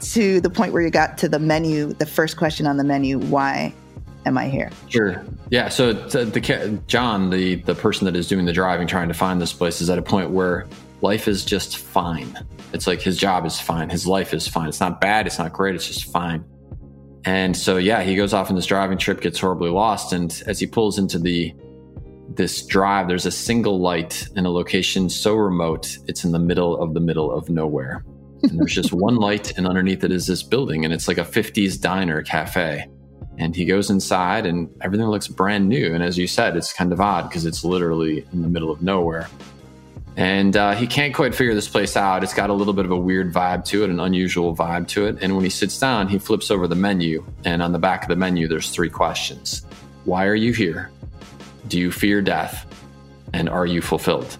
[0.00, 3.18] to the point where you got to the menu, the first question on the menu,
[3.18, 3.72] why
[4.26, 4.70] am I here?
[4.88, 5.24] Sure.
[5.50, 5.68] Yeah.
[5.68, 9.52] So the John, the the person that is doing the driving, trying to find this
[9.52, 10.66] place, is at a point where
[11.00, 12.38] life is just fine.
[12.72, 14.68] It's like his job is fine, his life is fine.
[14.68, 15.26] It's not bad.
[15.26, 15.74] It's not great.
[15.74, 16.44] It's just fine.
[17.24, 20.58] And so yeah, he goes off on this driving trip, gets horribly lost, and as
[20.58, 21.54] he pulls into the
[22.36, 26.80] this drive, there's a single light in a location so remote, it's in the middle
[26.80, 28.04] of the middle of nowhere.
[28.42, 31.24] And there's just one light, and underneath it is this building, and it's like a
[31.24, 32.86] 50s diner cafe.
[33.38, 35.94] And he goes inside and everything looks brand new.
[35.94, 38.82] And as you said, it's kind of odd because it's literally in the middle of
[38.82, 39.28] nowhere.
[40.16, 42.22] And uh, he can't quite figure this place out.
[42.22, 45.06] It's got a little bit of a weird vibe to it, an unusual vibe to
[45.06, 45.18] it.
[45.22, 47.24] And when he sits down, he flips over the menu.
[47.44, 49.64] And on the back of the menu, there's three questions
[50.04, 50.90] Why are you here?
[51.68, 52.66] Do you fear death?
[53.32, 54.36] And are you fulfilled?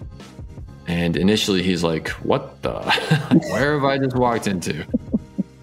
[0.85, 2.79] And initially, he's like, What the?
[3.51, 4.85] Where have I just walked into?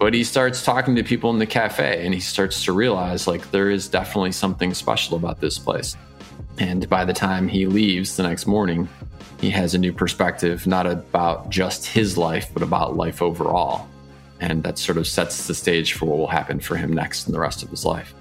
[0.01, 3.51] But he starts talking to people in the cafe and he starts to realize like
[3.51, 5.95] there is definitely something special about this place.
[6.57, 8.89] And by the time he leaves the next morning,
[9.39, 13.87] he has a new perspective, not about just his life, but about life overall.
[14.39, 17.31] And that sort of sets the stage for what will happen for him next in
[17.31, 18.15] the rest of his life.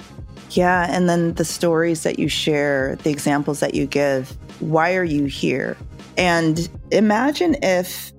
[0.51, 0.87] Yeah.
[0.91, 4.37] And then the stories that you share, the examples that you give.
[4.59, 5.79] Why are you here?
[6.19, 8.13] And imagine if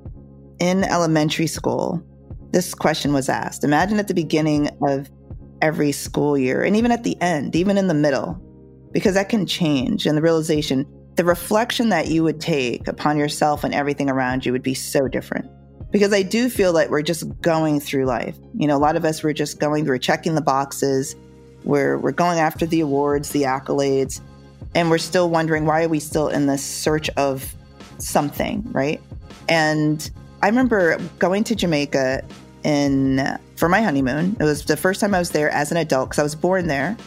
[0.57, 2.03] in elementary school,
[2.51, 3.63] this question was asked.
[3.63, 5.09] Imagine at the beginning of
[5.61, 8.41] every school year, and even at the end, even in the middle,
[8.91, 10.05] because that can change.
[10.05, 10.85] And the realization,
[11.15, 15.07] the reflection that you would take upon yourself and everything around you would be so
[15.07, 15.49] different.
[15.91, 18.37] Because I do feel like we're just going through life.
[18.55, 21.15] You know, a lot of us, we're just going, we're checking the boxes,
[21.63, 24.21] we're, we're going after the awards, the accolades,
[24.73, 27.53] and we're still wondering why are we still in this search of
[27.97, 29.01] something, right?
[29.49, 30.09] And
[30.43, 32.23] I remember going to Jamaica
[32.63, 34.35] in for my honeymoon.
[34.39, 36.67] It was the first time I was there as an adult because I was born
[36.67, 36.97] there.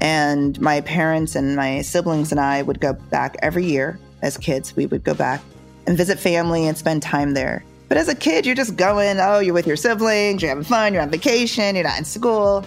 [0.00, 4.74] And my parents and my siblings and I would go back every year as kids.
[4.74, 5.40] We would go back
[5.86, 7.64] and visit family and spend time there.
[7.88, 10.94] But as a kid, you're just going, oh, you're with your siblings, you're having fun,
[10.94, 12.64] you're on vacation, you're not in school.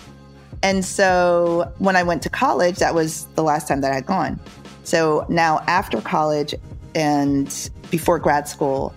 [0.64, 4.06] And so when I went to college, that was the last time that I had
[4.06, 4.40] gone.
[4.84, 6.56] So now after college
[6.96, 8.94] and before grad school,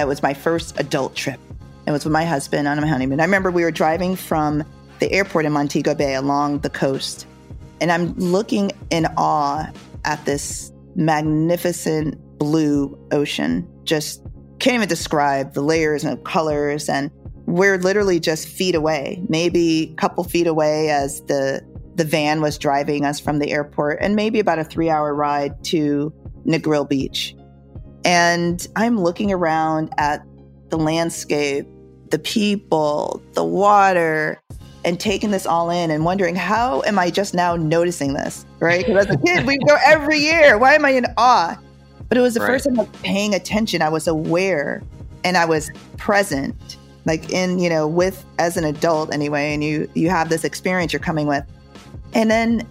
[0.00, 1.40] it was my first adult trip.
[1.86, 3.20] It was with my husband on a honeymoon.
[3.20, 4.64] I remember we were driving from
[4.98, 7.26] the airport in Montego Bay along the coast,
[7.80, 9.70] and I'm looking in awe
[10.04, 13.68] at this magnificent blue ocean.
[13.84, 14.22] Just
[14.58, 16.88] can't even describe the layers and colors.
[16.88, 17.10] And
[17.46, 21.62] we're literally just feet away, maybe a couple feet away as the
[21.94, 25.64] the van was driving us from the airport, and maybe about a three hour ride
[25.64, 26.12] to
[26.44, 27.34] Negril Beach.
[28.06, 30.24] And I'm looking around at
[30.68, 31.66] the landscape,
[32.10, 34.40] the people, the water,
[34.84, 38.86] and taking this all in and wondering how am I just now noticing this, right?
[38.86, 40.56] Because as a kid, we go every year.
[40.56, 41.58] Why am I in awe?
[42.08, 42.46] But it was the Right.
[42.46, 43.82] first time I was paying attention.
[43.82, 44.84] I was aware
[45.24, 49.90] and I was present, like in, you know, with as an adult anyway, and you
[49.94, 51.42] you have this experience you're coming with.
[52.14, 52.64] And then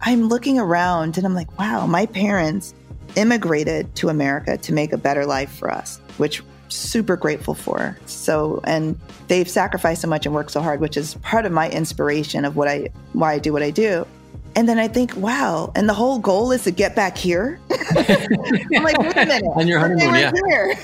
[0.00, 2.74] I'm looking around and I'm like, wow, my parents
[3.16, 7.98] immigrated to America to make a better life for us, which super grateful for.
[8.06, 11.68] So and they've sacrificed so much and worked so hard, which is part of my
[11.70, 14.06] inspiration of what I why I do what I do.
[14.56, 17.60] And then I think, wow, and the whole goal is to get back here.
[17.70, 19.44] I'm like, wait a minute.
[19.54, 20.32] On your honeymoon, were yeah.
[20.48, 20.76] here.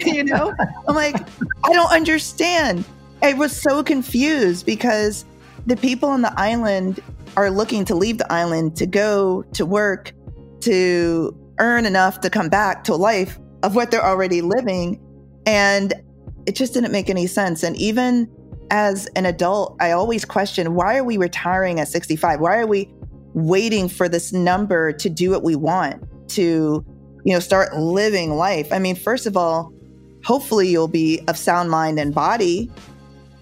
[0.14, 0.54] you know?
[0.86, 1.16] I'm like,
[1.64, 2.84] I don't understand.
[3.22, 5.24] I was so confused because
[5.66, 7.00] the people on the island
[7.36, 10.12] are looking to leave the island to go to work
[10.60, 15.00] to earn enough to come back to life of what they're already living.
[15.46, 15.94] And
[16.46, 17.62] it just didn't make any sense.
[17.62, 18.30] And even
[18.70, 22.40] as an adult, I always question why are we retiring at 65?
[22.40, 22.92] Why are we
[23.34, 26.84] waiting for this number to do what we want, to,
[27.24, 28.72] you know, start living life?
[28.72, 29.72] I mean, first of all,
[30.24, 32.70] hopefully you'll be of sound mind and body,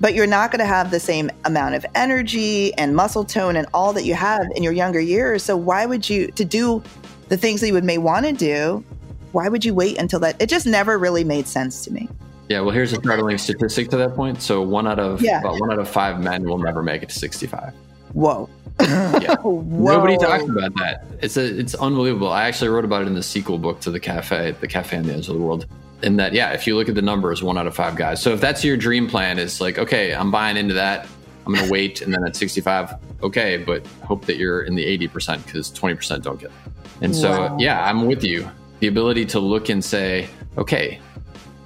[0.00, 3.66] but you're not going to have the same amount of energy and muscle tone and
[3.72, 5.42] all that you have in your younger years.
[5.42, 6.82] So why would you to do
[7.28, 8.84] the things that you would may want to do?
[9.32, 10.40] Why would you wait until that?
[10.40, 12.08] It just never really made sense to me.
[12.48, 14.40] Yeah, well, here's a startling statistic to that point.
[14.40, 15.40] So one out of Yeah.
[15.40, 17.72] about one out of five men will never make it to 65.
[18.12, 18.48] Whoa.
[18.80, 19.34] Yeah.
[19.42, 19.62] Whoa.
[19.62, 21.04] Nobody talks about that.
[21.20, 22.30] It's a, it's unbelievable.
[22.30, 25.04] I actually wrote about it in the sequel book to the cafe, the cafe on
[25.04, 25.66] the edge of the world.
[26.02, 28.22] And that, yeah, if you look at the numbers, one out of five guys.
[28.22, 31.08] So if that's your dream plan, it's like, okay, I'm buying into that.
[31.46, 34.84] I'm going to wait, and then at 65, okay, but hope that you're in the
[34.98, 36.72] 80% because 20% don't get it.
[37.00, 37.56] And so, Wow.
[37.58, 38.48] yeah, I'm with you.
[38.80, 40.28] The ability to look and say,
[40.58, 40.98] okay,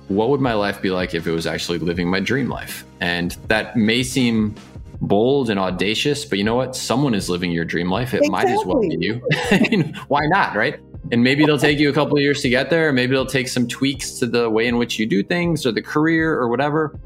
[0.08, 2.84] what would my life be like if it was actually living my dream life?
[3.00, 4.54] And that may seem
[5.02, 6.74] bold and audacious, but you know what?
[6.76, 8.12] Someone is living your dream life.
[8.12, 9.76] It might as well be Exactly.
[9.78, 9.92] you.
[10.08, 10.78] Why not, right?
[11.12, 12.88] And maybe it'll take you a couple of years to get there.
[12.88, 15.72] Or maybe it'll take some tweaks to the way in which you do things or
[15.72, 16.98] the career or whatever.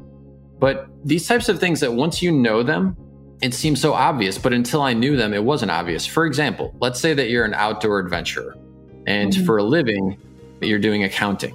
[0.59, 2.97] But these types of things that once you know them,
[3.45, 4.39] it seems so obvious.
[4.39, 6.07] But until I knew them, it wasn't obvious.
[6.07, 8.57] For example, let's say that you're an outdoor adventurer
[9.07, 9.45] and Mhm.
[9.45, 10.17] for a living,
[10.63, 11.55] you're doing accounting.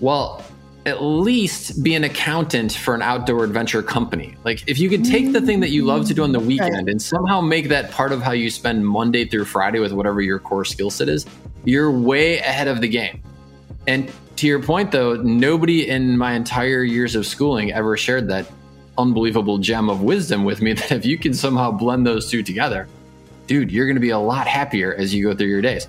[0.00, 0.42] Well,
[0.86, 4.34] at least be an accountant for an outdoor adventure company.
[4.46, 6.88] Like if you could take the thing that you love to do on the weekend
[6.88, 10.38] and somehow make that part of how you spend Monday through Friday with whatever your
[10.38, 11.26] core skill set is,
[11.66, 13.20] you're way ahead of the game.
[13.86, 18.46] And to your point though, nobody in my entire years of schooling ever shared that
[19.00, 22.88] unbelievable gem of wisdom with me that if you can somehow blend those two together,
[23.46, 25.86] dude, you're going to be a lot happier as you go through your days.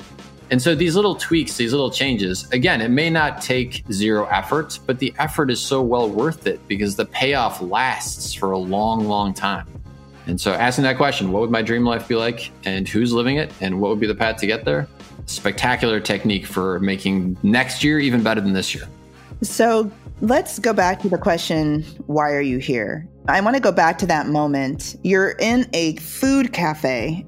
[0.51, 4.79] And so these little tweaks, these little changes, again, it may not take zero effort,
[4.85, 9.07] but the effort is so well worth it because the payoff lasts for a long,
[9.07, 9.65] long time.
[10.27, 13.37] And so asking that question, what would my dream life be like and who's living
[13.37, 14.87] it and what would be the path to get there?
[15.25, 18.89] Spectacular technique for making next year even better than this year.
[19.41, 19.89] So
[20.21, 23.07] let's go back to the question why are you here?
[23.27, 24.95] I want to go back to that moment.
[25.03, 27.23] You're in a food cafe.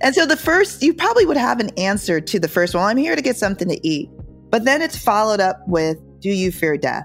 [0.00, 2.96] and so the first, you probably would have an answer to the first one I'm
[2.96, 4.10] here to get something to eat.
[4.50, 7.04] But then it's followed up with do you fear death?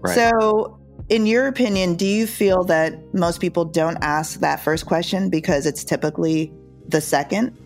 [0.00, 0.14] Right.
[0.14, 0.78] So,
[1.08, 5.66] in your opinion, do you feel that most people don't ask that first question because
[5.66, 6.52] it's typically
[6.88, 7.56] the second?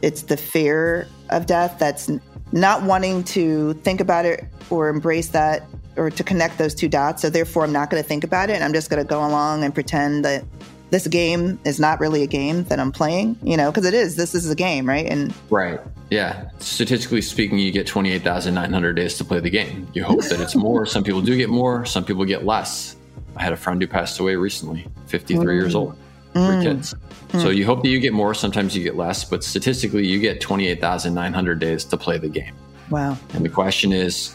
[0.00, 2.10] It's the fear of death that's
[2.52, 7.22] not wanting to think about it or embrace that or to connect those two dots.
[7.22, 9.24] So, therefore, I'm not going to think about it and I'm just going to go
[9.24, 10.44] along and pretend that
[10.92, 14.16] this game is not really a game that I'm playing, you know, because it is.
[14.16, 15.06] This is a game, right?
[15.06, 15.80] And Right.
[16.10, 16.50] Yeah.
[16.58, 19.88] Statistically speaking, you get 28,900 days to play the game.
[19.94, 20.84] You hope that it's more.
[20.84, 22.96] Some people do get more, some people get less.
[23.36, 25.96] I had a friend who passed away recently, 53 years old,
[26.34, 26.62] Mm.
[26.62, 26.94] kids.
[27.40, 30.40] So you hope that you get more, sometimes you get less, but statistically, you get
[30.42, 32.52] 28,900 days to play the game.
[32.90, 33.16] wow.
[33.32, 34.34] And the question is,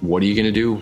[0.00, 0.80] what are you going to do?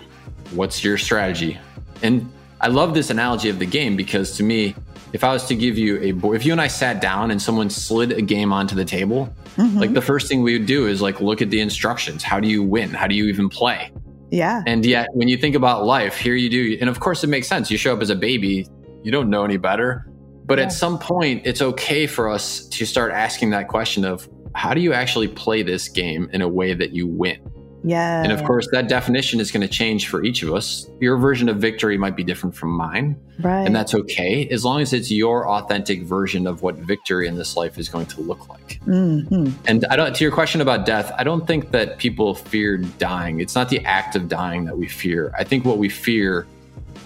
[0.51, 1.57] What's your strategy?
[2.03, 4.75] And I love this analogy of the game because to me,
[5.13, 7.41] if I was to give you a board, if you and I sat down and
[7.41, 9.27] someone slid a game onto the table,
[9.57, 9.75] Mhm.
[9.79, 12.23] like the first thing we would do is like look at the instructions.
[12.23, 12.91] How do you win?
[12.91, 13.91] How do you even play?
[14.31, 14.61] Yeah.
[14.67, 17.47] And yet, when you think about life, here you do, and of course, it makes
[17.47, 17.69] sense.
[17.71, 18.67] You show up as a baby,
[19.03, 20.07] you don't know any better.
[20.47, 20.65] But Yeah.
[20.65, 24.81] at some point, it's okay for us to start asking that question of how do
[24.81, 27.37] you actually play this game in a way that you win?
[27.83, 28.23] Yeah.
[28.23, 30.89] And of course, that definition is going to change for each of us.
[30.99, 33.65] Your version of victory might be different from mine, right.
[33.65, 37.55] and that's okay as long as it's your authentic version of what victory in this
[37.55, 38.79] life is going to look like.
[38.83, 42.77] hmm And I don't to your question about death, I don't think that people fear
[42.77, 43.39] dying.
[43.41, 45.31] It's not the act of dying that we fear.
[45.37, 46.47] I think what we fear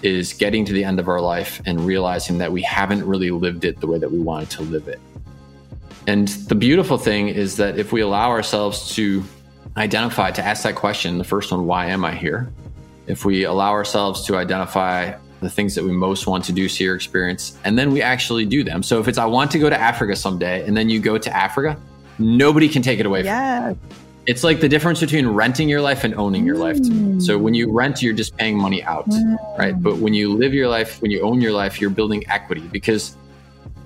[0.02, 3.64] is getting to the end of our life and realizing that we haven't really lived
[3.64, 5.00] it the way that we wanted to live it.
[6.06, 9.22] And the beautiful thing is that if we allow ourselves to
[9.76, 12.52] identify, to ask that question, the first one, why am I here?
[13.06, 16.86] If we allow ourselves to identify the things that we most want to do, see
[16.88, 18.82] or experience, and then we actually do them.
[18.82, 21.36] So if it's, I want to go to Africa someday, and then you go to
[21.36, 21.76] Africa,
[22.18, 23.32] nobody can take it away from you.
[24.26, 26.76] It's like the difference between renting your life and owning your life.
[26.76, 27.40] So mm.
[27.40, 29.08] when you rent, you're just paying money out,
[29.58, 29.74] right?
[29.80, 33.16] But when you live your life, when you own your life, you're building equity because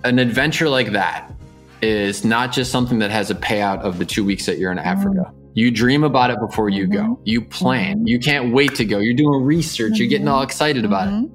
[0.04, 1.32] an adventure like that
[1.80, 4.78] is not just something that has a payout of the two weeks that you're in
[4.78, 4.84] mm.
[4.84, 5.32] Africa.
[5.54, 6.98] You dream about it before you go.
[6.98, 7.22] Mm-hmm.
[7.24, 7.96] You plan.
[7.96, 8.08] Mm-hmm.
[8.08, 8.98] You can't wait to go.
[8.98, 9.96] You're doing research.
[9.96, 10.50] You're getting all mm-hmm.
[10.50, 11.30] excited about it.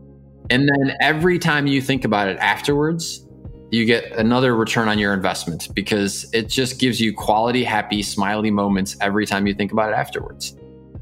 [0.52, 3.26] And then every time you think about it afterwards,
[3.72, 8.52] you get another return on your investment because it just gives you quality, happy, smiley
[8.52, 10.58] moments every time you think about it afterwards.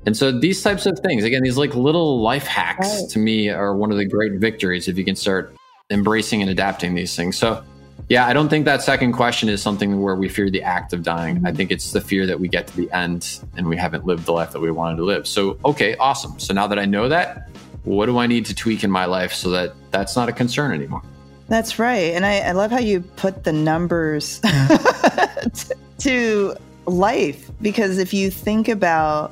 [0.06, 3.10] And so these types of things, again, these like little life hacks Right.
[3.10, 5.54] to me are one of the great victories if you can start
[5.90, 7.38] embracing and adapting these things.
[7.38, 7.64] So
[8.08, 11.02] yeah, I don't think that second question is something where we fear the act of
[11.04, 11.38] dying.
[11.38, 11.48] Mm-hmm.
[11.48, 14.26] I think it's the fear that we get to the end and we haven't lived
[14.26, 15.28] the life that we wanted to live.
[15.28, 16.40] So, okay, awesome.
[16.40, 17.50] So now that I know that,
[17.84, 20.72] what do I need to tweak in my life so that that's not a concern
[20.72, 21.02] anymore?
[21.50, 22.14] That's right.
[22.14, 28.30] And I, I love how you put the numbers t- to life because if you
[28.32, 29.32] think about,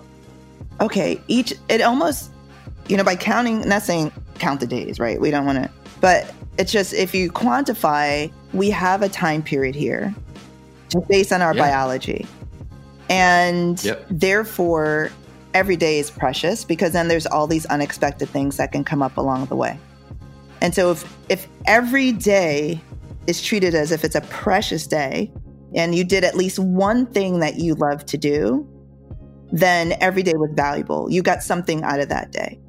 [0.81, 2.31] okay, each, it almost,
[2.87, 5.21] you know, by counting, not saying count the days, right?
[5.21, 5.69] We don't want to,
[6.01, 10.13] but it's just if you quantify, we have a time period here
[10.91, 11.61] just based on our Yeah.
[11.61, 12.25] biology.
[13.09, 14.05] And Yep.
[14.09, 15.11] therefore,
[15.53, 19.17] every day is precious because then there's all these unexpected things that can come up
[19.17, 19.77] along the way.
[20.61, 22.81] And so if if every day
[23.27, 25.31] is treated as if it's a precious day
[25.75, 28.67] and you did at least one thing that you love to do,
[29.51, 31.11] then every day was valuable.
[31.11, 32.59] You got something out of that day.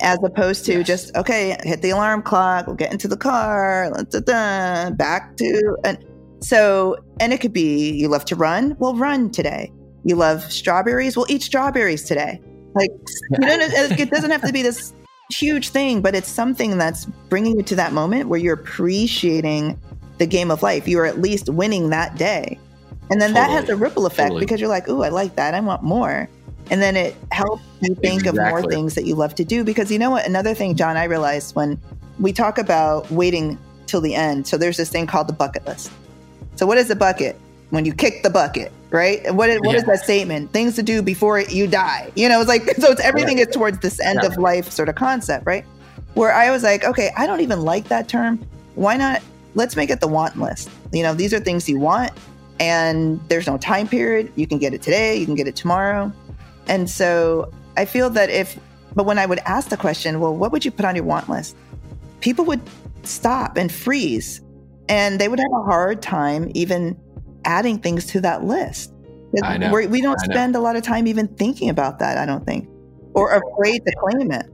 [0.00, 0.86] As opposed to Yes.
[0.86, 5.36] just, okay, hit the alarm clock, we'll get into the car, da, da, da, back
[5.36, 5.98] to and
[6.40, 9.72] so and it could be you love to run, well run today.
[10.04, 12.40] You love strawberries, well eat strawberries today.
[12.74, 12.90] Like
[13.40, 13.60] you don't
[14.00, 14.92] it doesn't have to be this
[15.30, 19.78] huge thing, but it's something that's bringing you to that moment where you're appreciating
[20.18, 20.88] the game of life.
[20.88, 22.58] You are at least winning that day.
[23.10, 24.40] And then that has a ripple effect Totally.
[24.40, 25.54] because you're like, ooh, I like that.
[25.54, 26.28] I want more.
[26.70, 29.64] And then it helps you think of more things that you love to do.
[29.64, 30.26] Because you know what?
[30.26, 31.80] Another thing, John, I realized when
[32.18, 34.46] we talk about waiting till the end.
[34.46, 35.90] So there's this thing called the bucket list.
[36.56, 37.38] So what is the bucket?
[37.70, 39.32] When you kick the bucket, right?
[39.34, 39.94] What is, what is Yeah.
[39.94, 40.52] that statement?
[40.52, 42.10] Things to do before you die.
[42.14, 42.90] You know, it's like so.
[42.92, 44.28] It's everything is towards this end Yeah.
[44.28, 45.64] of life sort of concept, right?
[46.14, 48.40] Where I was like, okay, I don't even like that term.
[48.74, 49.22] Why not?
[49.54, 50.70] Let's make it the want list.
[50.92, 52.12] You know, these are things you want,
[52.60, 54.32] and there's no time period.
[54.36, 55.16] You can get it today.
[55.16, 56.12] You can get it tomorrow.
[56.66, 58.58] And so I feel that if,
[58.94, 61.28] but when I would ask the question, well, what would you put on your want
[61.28, 61.56] list?
[62.20, 62.60] People would
[63.04, 64.40] stop and freeze,
[64.88, 66.98] and they would have a hard time even
[67.44, 68.92] adding things to that list.
[69.42, 69.70] I know.
[69.70, 72.68] We're, don't spend a lot of time even thinking about that, I don't think,
[73.14, 74.46] or afraid to claim it.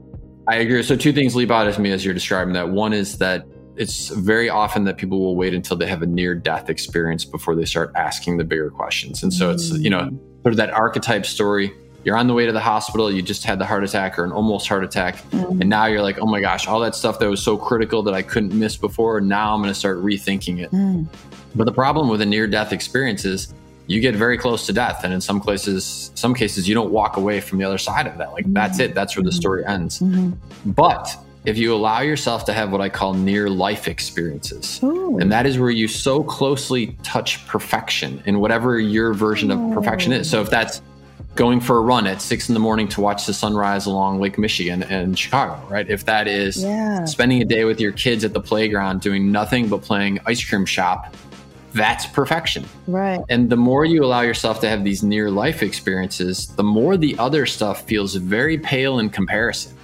[0.47, 0.83] I agree.
[0.83, 2.69] So two things leap out at me as you're describing that.
[2.69, 3.45] One is that
[3.77, 7.55] it's very often that people will wait until they have a near death experience before
[7.55, 9.23] they start asking the bigger questions.
[9.23, 10.09] And so it's, you know,
[10.43, 11.73] sort of that archetype story.
[12.03, 14.31] You're on the way to the hospital, you just had the heart attack or an
[14.31, 15.17] almost heart attack.
[15.31, 18.13] And now you're like, oh my gosh, all that stuff that was so critical that
[18.13, 19.19] I couldn't miss before.
[19.21, 20.71] Now I'm going to start rethinking it.
[20.71, 21.07] Mm.
[21.55, 23.53] But the problem with a near death experience is
[23.87, 25.01] you get very close to death.
[25.03, 28.17] And in some places, some cases, you don't walk away from the other side of
[28.17, 28.33] that.
[28.33, 28.95] Like that's it.
[28.95, 29.99] That's where the story ends.
[29.99, 30.33] Mhm.
[30.65, 35.19] But if you allow yourself to have what I call near life experiences, Ooh.
[35.19, 40.11] and that is where you so closely touch perfection in whatever your version of perfection
[40.11, 40.27] is.
[40.27, 40.81] So if that's
[41.35, 44.39] going for a run at six in the morning to watch the sunrise along Lake
[44.39, 45.87] Michigan in Chicago, right?
[45.89, 47.03] If that is Yeah.
[47.05, 50.65] spending a day with your kids at the playground doing nothing but playing ice cream
[50.65, 51.13] shop,
[51.75, 52.65] that's perfection.
[52.87, 53.19] Right.
[53.29, 57.17] And the more you allow yourself to have these near life experiences, the more the
[57.19, 59.77] other stuff feels very pale in comparison.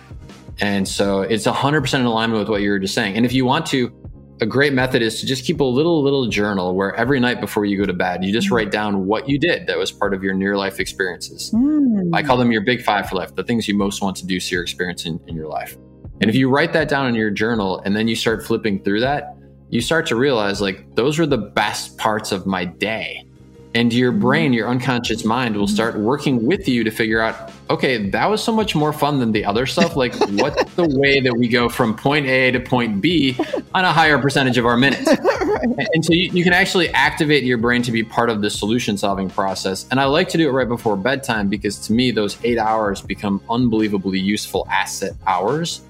[0.59, 3.17] And so it's 100% in alignment with what you were just saying.
[3.17, 3.91] And if you want to,
[4.39, 7.63] a great method is to just keep a little little journal where every night before
[7.63, 10.23] you go to bed you just write down what you did that was part of
[10.23, 12.09] your near life experiences Mm.
[12.15, 14.39] i call them your big five for life the things you most want to do
[14.39, 15.77] see or experience in, in your life
[16.21, 19.01] and if you write that down in your journal and then you start flipping through
[19.01, 19.35] that
[19.72, 23.26] you start to realize like those were the best parts of my day.
[23.74, 24.22] And your mm-hmm.
[24.22, 25.74] brain your unconscious mind will mm-hmm.
[25.74, 29.32] start working with you to figure out okay that was so much more fun than
[29.32, 29.95] the other stuff.
[29.95, 33.38] Like what's the way that we go from point a to point b
[33.74, 35.09] on a higher percentage of our minutes?
[35.61, 38.49] And and so you, you can actually activate your brain to be part of the
[38.49, 39.86] solution solving process.
[39.91, 42.99] And i like to do it right before bedtime because to me those eight hours
[42.99, 45.82] become unbelievably useful asset hours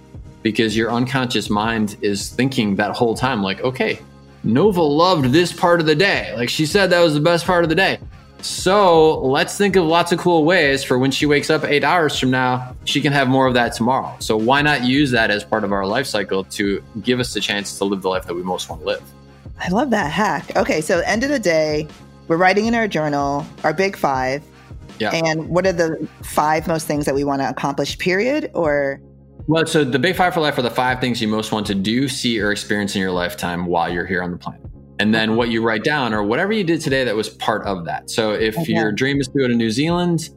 [0.42, 4.00] because your unconscious mind is thinking that whole time like okay
[4.44, 6.34] Nova loved this part of the day.
[6.36, 8.00] Like she said, that was the best part of the day.
[8.42, 12.18] So let's think of lots of cool ways for when she wakes up eight hours
[12.18, 14.16] from now, she can have more of that tomorrow.
[14.20, 17.40] So why not use that as part of our life cycle to give us the
[17.40, 19.04] chance to live the life that we most want to live?
[19.60, 20.56] I love that hack.
[20.58, 21.88] Okay, so end of the day,
[22.28, 24.44] we're writing in our journal our big five.
[24.98, 25.12] Yeah.
[25.12, 28.50] And what are the five most things that we want to accomplish, period?
[28.56, 29.00] Or
[29.52, 31.76] Well, so the big five for life are the five things you most want to
[31.76, 34.62] do, see, or experience in your lifetime while you're here on the planet.
[34.98, 37.84] And then what you write down or whatever you did today that was part of
[37.84, 38.10] that.
[38.10, 38.72] So if Okay.
[38.72, 40.30] your dream is to go to New Zealand,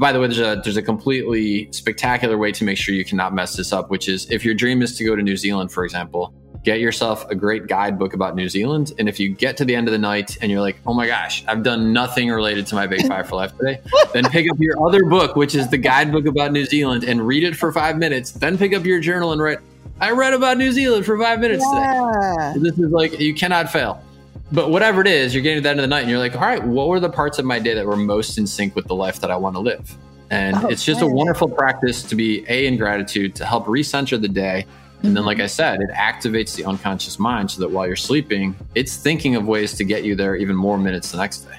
[0.00, 3.32] by the way, there's a there's a completely spectacular way to make sure you cannot
[3.32, 5.84] mess this up, which is if your dream is to go to New Zealand, for
[5.84, 6.34] example,
[6.66, 8.92] get yourself a great guidebook about New Zealand.
[8.98, 11.06] And if you get to the end of the night and you're like, oh my
[11.06, 13.80] gosh, I've done nothing related to my big five for life today,
[14.12, 17.44] then pick up your other book, which is the guidebook about New Zealand, and read
[17.44, 18.32] it for five minutes.
[18.32, 19.58] Then pick up your journal and write,
[20.00, 21.82] I read about New Zealand for five minutes today.
[21.82, 22.54] yeah.
[22.56, 24.02] This is like, you cannot fail.
[24.50, 26.34] But whatever it is, you're getting to the end of the night and you're like,
[26.34, 28.86] all right, what were the parts of my day that were most in sync with
[28.86, 29.96] the life that I want to live?
[30.30, 34.20] And Oh, it's just a wonderful practice to be A, in gratitude, to help recenter
[34.20, 34.66] the day.
[35.02, 35.44] And then, like mm-hmm.
[35.44, 39.46] I said, it activates the unconscious mind so that while you're sleeping, it's thinking of
[39.46, 41.58] ways to get you there even more minutes the next day.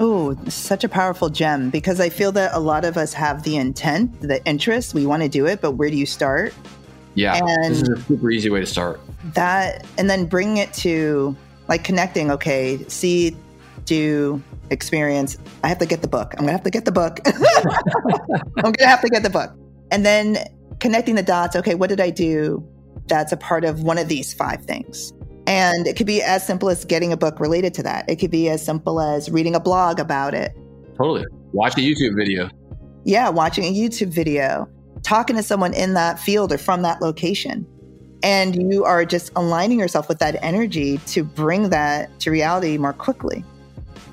[0.00, 3.56] Oh, such a powerful gem because I feel that a lot of us have the
[3.56, 6.54] intent, the interest, we want to do it, but where do you start?
[7.14, 9.00] Yeah, And- this is a super easy way to start.
[9.34, 11.36] That, and then bring it to
[11.66, 13.36] like connecting, okay, see,
[13.84, 15.36] do, experience.
[15.64, 16.34] I have to get the book.
[16.34, 17.18] I'm going to have to get the book.
[17.26, 19.52] I'm going to have to get the book.
[19.90, 20.38] And then
[20.78, 22.66] connecting the dots, okay, what did I do
[23.08, 25.12] that's a part of one of these five things?
[25.46, 28.08] And it could be as simple as getting a book related to that.
[28.08, 30.52] It could be as simple as reading a blog about it.
[30.96, 31.24] Totally.
[31.52, 32.50] Watch a YouTube video.
[33.04, 34.68] Yeah, watching a YouTube video,
[35.02, 37.66] talking to someone in that field or from that location.
[38.22, 42.92] And you are just aligning yourself with that energy to bring that to reality more
[42.92, 43.44] quickly.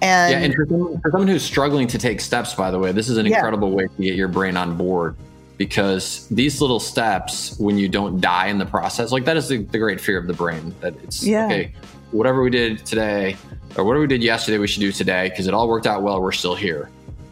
[0.02, 2.92] And, yeah, and for someone, for someone who's struggling to take steps, by the way,
[2.92, 3.38] this is an Yeah.
[3.38, 5.16] incredible way to get your brain on board
[5.58, 9.58] because these little steps, when you don't die in the process, like that is the,
[9.58, 11.46] the great fear of the brain that it's Yeah.
[11.46, 11.74] okay,
[12.12, 13.38] whatever we did today
[13.78, 16.22] or whatever we did yesterday, we should do today because it all worked out well.
[16.22, 16.90] We're still here.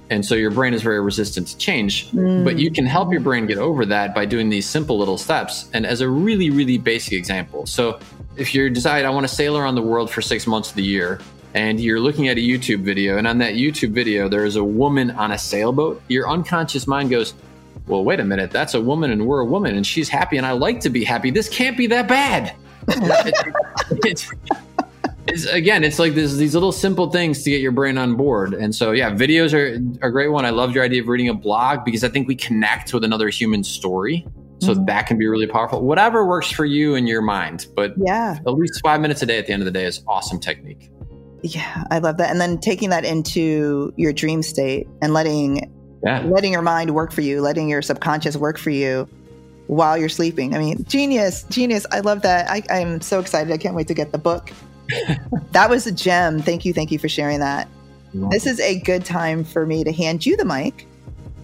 [0.09, 2.43] And so your brain is very resistant to change, Mm.
[2.43, 5.69] but you can help your brain get over that by doing these simple little steps.
[5.73, 7.99] And as a really, really basic example, so
[8.35, 10.83] if you decide I want to sail around the world for six months of the
[10.83, 11.19] year,
[11.55, 14.63] and you're looking at a YouTube video, and on that YouTube video, there is a
[14.63, 17.33] woman on a sailboat, your unconscious mind goes,
[17.87, 20.45] Well, wait a minute, that's a woman, and we're a woman, and she's happy, and
[20.45, 21.31] I like to be happy.
[21.31, 22.55] This can't be that bad.
[24.05, 24.29] it's,
[25.27, 28.53] it's, again, it's like this, these little simple things to get your brain on board.
[28.53, 30.45] And so, yeah, videos are, are a great one.
[30.45, 33.29] I loved your idea of reading a blog because I think we connect with another
[33.29, 34.25] human story.
[34.59, 34.85] So Mhm.
[34.87, 35.81] that can be really powerful.
[35.81, 39.37] Whatever works for you and your mind, but yeah, at least five minutes a day
[39.37, 40.89] at the end of the day is awesome technique.
[41.41, 42.31] yeah, I love that.
[42.31, 45.69] And then taking that into your dream state and letting
[46.03, 46.21] Yeah.
[46.21, 49.07] letting your mind work for you, letting your subconscious work for you
[49.67, 50.55] while you're sleeping.
[50.55, 51.85] I mean, genius, genius.
[51.91, 52.49] I love that.
[52.49, 53.51] I, I'm so excited.
[53.53, 54.51] I can't wait to get the book.
[55.51, 56.41] that was a gem.
[56.41, 56.73] Thank you.
[56.73, 57.67] Thank you for sharing that.
[58.29, 60.85] This is a good time for me to hand you the mic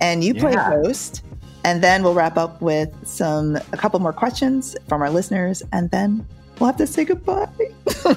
[0.01, 0.70] and you play Yeah.
[0.70, 1.24] host.
[1.66, 5.91] And then we'll wrap up with some a couple more questions from our listeners, and
[5.91, 6.26] then
[6.57, 7.49] we'll have to say goodbye.
[8.03, 8.16] goodbye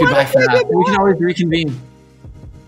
[0.00, 0.62] wanna for say now.
[0.64, 1.80] We can always reconvene.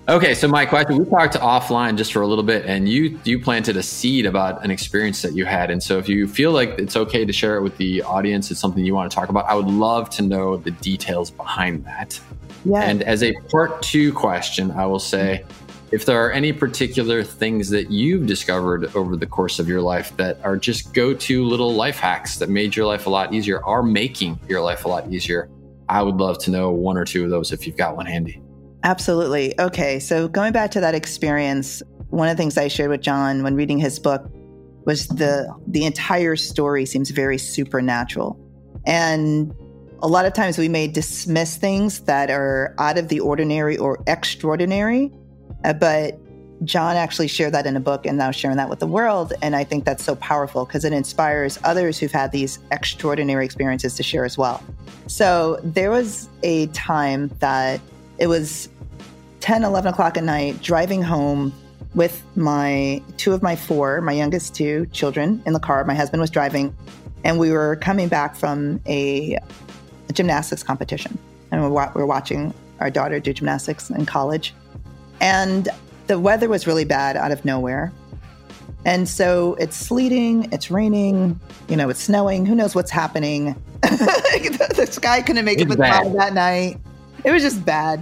[0.08, 3.40] Okay, so my question: We talked offline just for a little bit, and you you
[3.40, 5.70] planted a seed about an experience that you had.
[5.70, 8.58] And so, if you feel like it's okay to share it with the audience, it's
[8.58, 9.46] something you want to talk about.
[9.46, 12.18] I would love to know the details behind that.
[12.64, 12.82] Yeah.
[12.82, 15.44] And as a part two question, I will say
[15.92, 20.16] if there are any particular things that you've discovered over the course of your life
[20.16, 23.64] that are just go to little life hacks that made your life a lot easier,
[23.64, 25.48] are making your life a lot easier,
[25.88, 28.41] I would love to know one or two of those if you've got one handy.
[28.84, 29.58] Absolutely.
[29.60, 29.98] Okay.
[30.00, 33.54] So going back to that experience, one of the things I shared with John when
[33.54, 34.28] reading his book
[34.84, 38.38] was the the entire story seems very supernatural.
[38.84, 39.54] And
[40.02, 44.02] a lot of times we may dismiss things that are out of the ordinary or
[44.08, 45.12] extraordinary,
[45.64, 46.18] uh, but
[46.64, 49.32] John actually shared that in a book and now sharing that with the world.
[49.42, 53.94] And I think that's so powerful because it inspires others who've had these extraordinary experiences
[53.96, 54.62] to share as well.
[55.06, 57.80] So there was a time that
[58.18, 58.68] it was
[59.42, 61.52] 10, 11 o'clock at night, driving home
[61.94, 65.84] with my two of my four, my youngest two children in the car.
[65.84, 66.74] My husband was driving,
[67.24, 69.36] and we were coming back from a,
[70.08, 71.18] a gymnastics competition.
[71.50, 74.54] And we were, we were watching our daughter do gymnastics in college.
[75.20, 75.68] And
[76.06, 77.92] the weather was really bad out of nowhere.
[78.84, 81.38] And so it's sleeting, it's raining,
[81.68, 82.46] you know, it's snowing.
[82.46, 83.60] Who knows what's happening?
[83.82, 86.78] the, the, sky couldn't make it's up its that night.
[87.24, 88.00] It was just bad.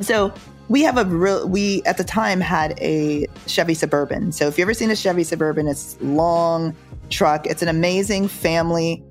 [0.00, 0.32] So
[0.68, 4.32] we have a real, we at the time had a Chevy Suburban.
[4.32, 6.76] So if you've ever seen a Chevy Suburban, it's long
[7.10, 7.46] truck.
[7.46, 9.02] It's an amazing family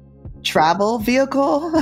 [0.43, 1.74] travel vehicle.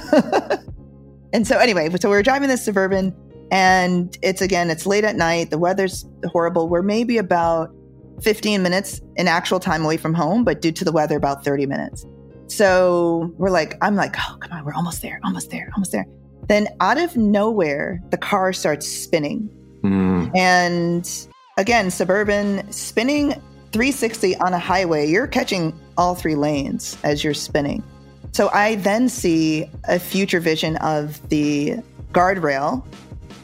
[1.33, 3.13] and so anyway, so we were driving this Suburban
[3.51, 5.49] and it's again, it's late at night.
[5.49, 6.69] The weather's horrible.
[6.69, 7.75] We're maybe about
[8.21, 11.65] 15 minutes in actual time away from home, but due to the weather, about 30
[11.65, 12.05] minutes.
[12.47, 16.05] So we're like, I'm like, oh, come on, we're almost there, almost there, almost there.
[16.47, 19.49] Then out of nowhere, the car starts spinning.
[19.85, 20.35] Mm.
[20.35, 21.27] And
[21.57, 23.31] again, suburban spinning
[23.71, 27.83] 360 on a highway, you're catching all three lanes as you're spinning.
[28.31, 31.77] So I then see a future vision of the
[32.11, 32.85] guardrail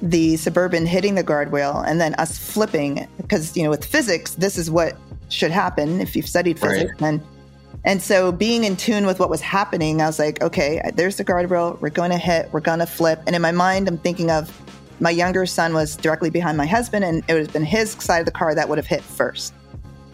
[0.02, 4.58] the suburban hitting the guardrail and then us flipping because you know with physics this
[4.58, 4.98] is what
[5.30, 7.02] should happen if you've studied physics right.
[7.02, 7.22] and
[7.84, 11.24] and so being in tune with what was happening i was like okay there's the
[11.24, 14.32] guardrail we're going to hit we're going to flip and in my mind i'm thinking
[14.32, 14.50] of
[15.02, 18.20] my younger son was directly behind my husband and it would have been his side
[18.20, 19.54] of the car that would have hit first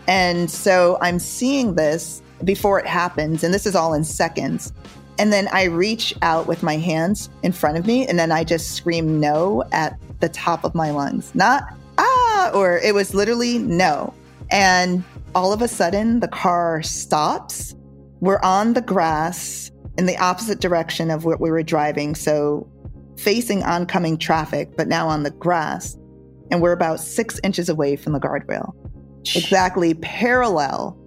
[0.08, 4.74] and so i'm seeing this before it happens and this is all in seconds
[5.20, 8.44] and then I reach out with my hands in front of me, and then I
[8.44, 11.34] just scream no at the top of my lungs.
[11.34, 11.64] Not
[11.98, 14.14] ah, or it was literally no.
[14.52, 15.04] And
[15.36, 17.76] all of a sudden, the car stops.
[18.20, 22.16] We're on the grass in the opposite direction of what we were driving.
[22.16, 22.68] So
[23.18, 25.98] facing oncoming traffic, but now on the grass.
[26.50, 28.74] And we're about six inches away from the guardrail,
[29.36, 30.98] exactly parallel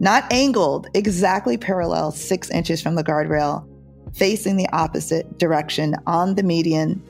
[0.00, 3.66] not angled, exactly parallel, six inches from the guardrail,
[4.14, 7.02] facing the opposite direction on the median.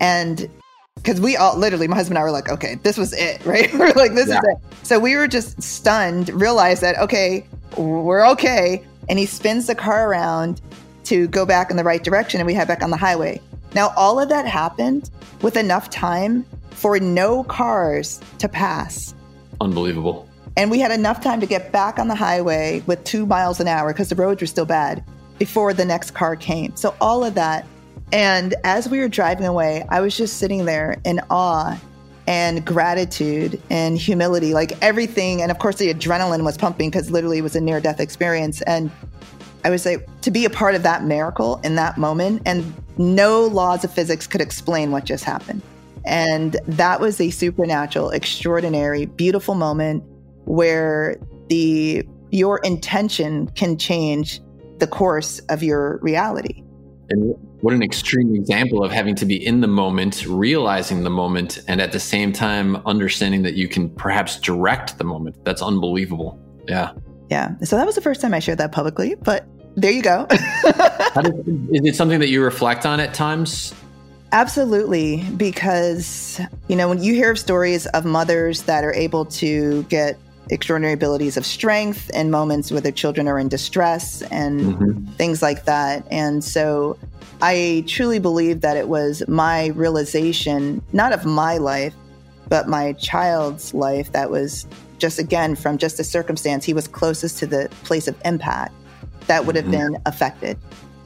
[0.00, 0.48] And
[0.96, 3.72] because we all literally, my husband and I were like, okay, this was it, right?
[3.72, 4.38] we're like, this yeah.
[4.38, 4.86] is it.
[4.86, 7.46] So we were just stunned, realized that, okay,
[7.76, 8.84] we're okay.
[9.08, 10.60] And he spins the car around
[11.04, 13.40] to go back in the right direction and we head back on the highway.
[13.74, 15.10] Now, all of that happened
[15.42, 19.14] with enough time for no cars to pass.
[19.60, 20.28] Unbelievable.
[20.56, 23.66] And we had enough time to get back on the highway with two miles an
[23.66, 25.04] hour because the roads were still bad
[25.38, 26.76] before the next car came.
[26.76, 27.66] So, all of that.
[28.12, 31.76] And as we were driving away, I was just sitting there in awe
[32.26, 35.42] and gratitude and humility, like everything.
[35.42, 38.62] And of course, the adrenaline was pumping because literally it was a near death experience.
[38.62, 38.90] And
[39.64, 43.46] I was like, to be a part of that miracle in that moment, and no
[43.46, 45.62] laws of physics could explain what just happened.
[46.04, 50.04] And that was a supernatural, extraordinary, beautiful moment
[50.44, 51.16] where
[51.48, 54.40] the your intention can change
[54.78, 56.62] the course of your reality.
[57.10, 61.60] And what an extreme example of having to be in the moment, realizing the moment,
[61.68, 65.42] and at the same time understanding that you can perhaps direct the moment.
[65.44, 66.38] That's unbelievable.
[66.66, 66.92] Yeah.
[67.30, 67.56] Yeah.
[67.62, 69.46] So that was the first time I shared that publicly, but
[69.76, 70.26] there you go.
[70.26, 71.32] does,
[71.70, 73.74] is it something that you reflect on at times?
[74.32, 79.84] Absolutely, because you know when you hear of stories of mothers that are able to
[79.84, 80.18] get
[80.50, 85.12] extraordinary abilities of strength in moments where their children are in distress and mm-hmm.
[85.12, 86.06] things like that.
[86.10, 86.98] And so
[87.40, 91.94] I truly believe that it was my realization, not of my life,
[92.48, 94.66] but my child's life that was
[94.98, 98.74] just again from just a circumstance, he was closest to the place of impact
[99.26, 99.92] that would have mm-hmm.
[99.92, 100.58] been affected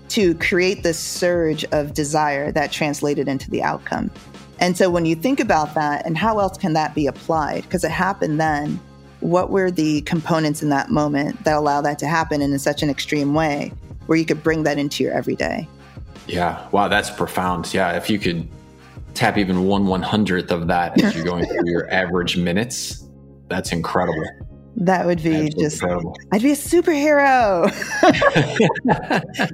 [0.09, 4.11] to create this surge of desire that translated into the outcome.
[4.59, 7.63] And so when you think about that and how else can that be applied?
[7.63, 8.81] Because it happened then
[9.21, 12.91] what were the components in that moment that allow that to happen in such an
[12.91, 13.73] extreme way
[14.07, 15.69] where you could bring that into your everyday?
[16.27, 16.67] Yeah.
[16.71, 17.73] Wow, that's profound.
[17.73, 17.97] Yeah.
[17.97, 18.49] If you could
[19.15, 23.05] tap even one one hundredth of that as you're going through your average minutes,
[23.49, 24.25] that's incredible.
[24.79, 26.17] That would be Absolutely just incredible.
[26.33, 27.69] I'd be a superhero.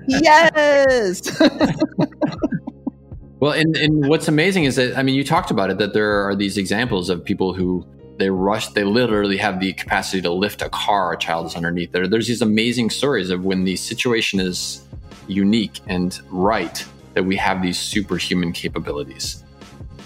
[0.09, 1.41] yes.
[3.41, 6.29] well, and, and what's amazing is that I mean you talked about it that there
[6.29, 7.87] are these examples of people who
[8.19, 11.91] they rush they literally have the capacity to lift a car a child is underneath
[11.91, 14.85] there there's these amazing stories of when the situation is
[15.27, 19.43] unique and right that we have these superhuman capabilities.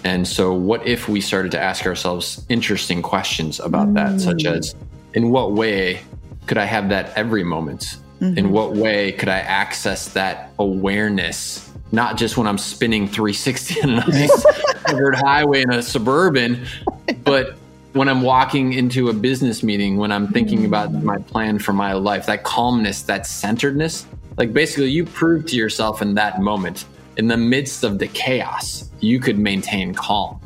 [0.03, 4.57] And so, what if we started to ask ourselves interesting questions about that, such mm.
[4.57, 4.73] as
[5.13, 6.01] in what way
[6.47, 7.97] could I have that every moment?
[8.21, 8.49] In mm-hmm.
[8.49, 13.95] what way could I access that awareness, not just when I'm spinning 360 in a
[13.95, 14.45] nice
[14.83, 16.65] covered highway in a suburban,
[17.23, 17.55] but
[17.93, 20.67] when I'm walking into a business meeting, when I'm thinking mm-hmm.
[20.67, 24.05] about my plan for my life, that calmness, that centeredness,
[24.37, 26.85] like basically you prove to yourself in that moment,
[27.17, 30.39] in the midst of the chaos, you could maintain calm.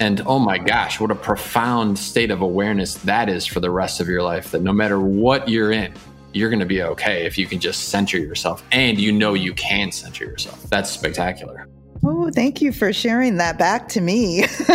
[0.00, 4.00] And oh my gosh, what a profound state of awareness that is for the rest
[4.00, 5.92] of your life that no matter what you're in,
[6.32, 9.54] you're going to be okay if you can just center yourself and you know you
[9.54, 10.62] can center yourself.
[10.70, 11.66] That's spectacular.
[12.04, 14.44] Oh, thank you for sharing that back to me.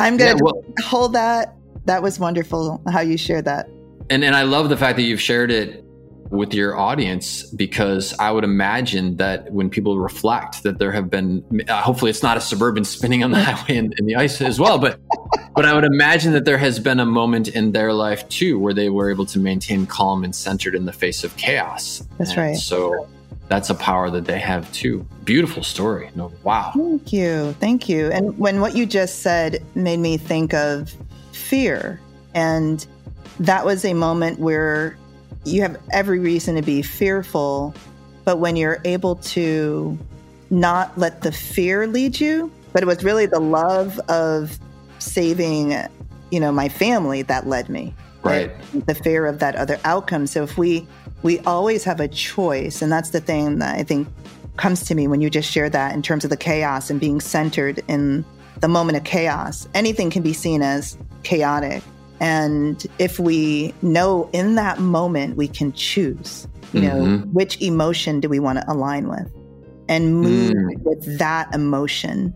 [0.00, 1.54] I'm going to Yeah, well- hold that.
[1.84, 3.68] That was wonderful how you shared that.
[4.10, 5.84] And and I love the fact that you've shared it
[6.30, 11.44] with your audience because I would imagine that when people reflect that there have been
[11.68, 14.60] uh, hopefully it's not a suburban spinning on the highway in, in the ice as
[14.60, 15.00] well but
[15.54, 18.74] but I would imagine that there has been a moment in their life too where
[18.74, 22.06] they were able to maintain calm and centered in the face of chaos.
[22.18, 22.56] That's And right.
[22.56, 23.08] So
[23.48, 25.06] that's a power that they have too.
[25.24, 26.10] Beautiful story.
[26.14, 26.72] No, wow.
[26.74, 27.54] Thank you.
[27.58, 28.10] Thank you.
[28.12, 30.94] And when what you just said made me think of
[31.32, 32.00] fear.
[32.34, 32.86] And
[33.40, 34.96] that was a moment where
[35.48, 37.74] you have every reason to be fearful.
[38.24, 39.98] But when you're able to
[40.50, 44.58] not let the fear lead you, but it was really the love of
[44.98, 45.74] saving,
[46.30, 47.94] you know, my family that led me.
[48.22, 48.50] Right.
[48.86, 50.26] The fear of that other outcome.
[50.26, 50.86] So if we
[51.22, 54.08] we always have a choice, and that's the thing that I think
[54.56, 57.20] comes to me when you just share that in terms of the chaos and being
[57.20, 58.24] centered in
[58.60, 59.68] the moment of chaos.
[59.74, 61.82] Anything can be seen as chaotic.
[62.20, 67.32] And if we know in that moment we can choose, you know, Mhm.
[67.32, 69.30] which emotion do we want to align with
[69.88, 70.82] and move Mm.
[70.84, 72.34] with that emotion,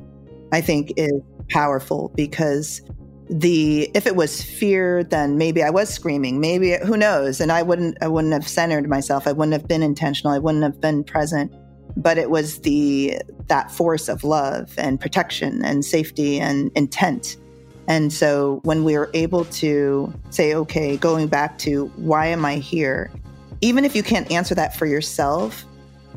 [0.52, 1.12] I think is
[1.50, 2.80] powerful because
[3.28, 7.62] the if it was fear then maybe i was screaming maybe who knows and i
[7.62, 11.02] wouldn't i wouldn't have centered myself i wouldn't have been intentional i wouldn't have been
[11.04, 11.50] present
[11.96, 13.16] but it was the
[13.46, 17.36] that force of love and protection and safety and intent
[17.88, 22.56] and so when we are able to say okay going back to why am i
[22.56, 23.10] here
[23.60, 25.64] even if you can't answer that for yourself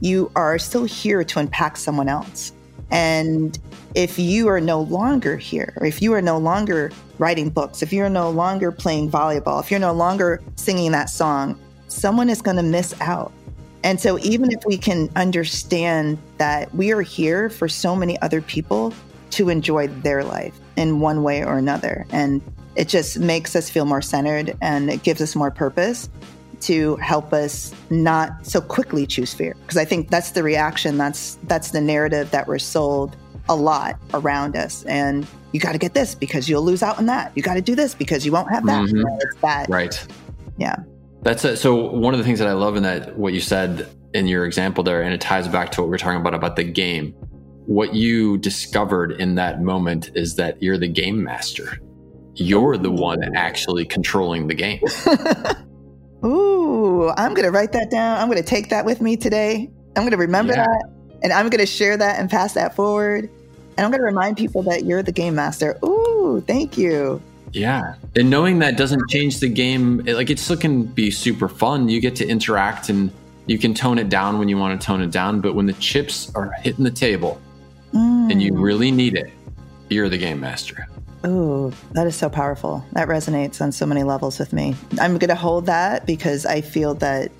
[0.02, 2.52] you are still here to impact someone else
[2.92, 3.58] and
[3.96, 7.92] if you are no longer here, or if you are no longer writing books, if
[7.92, 12.58] you're no longer playing volleyball, if you're no longer singing that song, someone is going
[12.58, 13.32] to miss out.
[13.84, 18.42] And so, even if we can understand that we are here for so many other
[18.42, 18.94] people
[19.32, 22.42] to enjoy their life in one way or another, and
[22.76, 26.10] it just makes us feel more centered and it gives us more purpose
[26.62, 31.38] to help us not so quickly choose fear because i think that's the reaction that's
[31.44, 33.16] that's the narrative that we're sold
[33.50, 37.06] a lot around us and you got to get this because you'll lose out on
[37.06, 39.04] that you got to do this because you won't have that Mhm.
[39.22, 40.06] it's that Right.
[40.58, 40.76] Yeah.
[41.24, 43.88] That's a, so one of the things that I love in that what you said
[44.14, 46.56] in your example there, and it ties back to what we are talking about about
[46.56, 47.14] the game.
[47.66, 51.80] What you discovered in that moment is that you're the game master.
[52.36, 54.82] You're the one actually controlling the game.
[56.24, 59.70] ooh i'm going to write that down i'm going to take that with me today
[59.96, 60.64] i'm going to remember Yeah.
[60.66, 60.90] that
[61.24, 63.30] and i'm going to share that and pass that forward
[63.78, 67.96] and i'm going to remind people that you're the game master ooh thank you Yeah.
[68.16, 70.02] And knowing that doesn't change the game.
[70.08, 71.88] It, like it still can be super fun.
[71.88, 73.12] You get to interact and
[73.46, 75.40] you can tone it down when you want to tone it down.
[75.40, 77.40] But when the chips are hitting the table
[77.96, 78.62] and you Mm.
[78.62, 79.32] really need it,
[79.90, 80.88] you're the game master.
[81.26, 82.84] Ooh, that is so powerful.
[82.94, 84.76] That resonates on so many levels with me.
[85.00, 87.32] I'm going to hold that because I feel that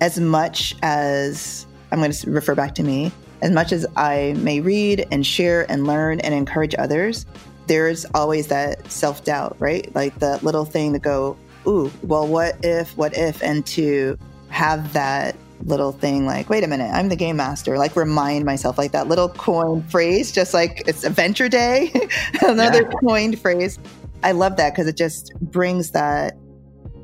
[0.00, 4.60] as much as I'm going to refer back to me, as much as I may
[4.60, 7.26] read and share and learn and encourage others,
[7.68, 9.94] there's always that self doubt, right?
[9.94, 11.36] Like the little thing to go,
[11.66, 15.36] ooh, well, what if, what if, and to have that
[15.68, 17.78] little thing like, wait a minute, I'm the game master.
[17.78, 21.92] Like remind myself, like that little coined phrase, just like it's Adventure Day,
[22.42, 22.90] another Yeah.
[23.06, 23.78] coined phrase.
[24.22, 26.36] I love that because it just brings that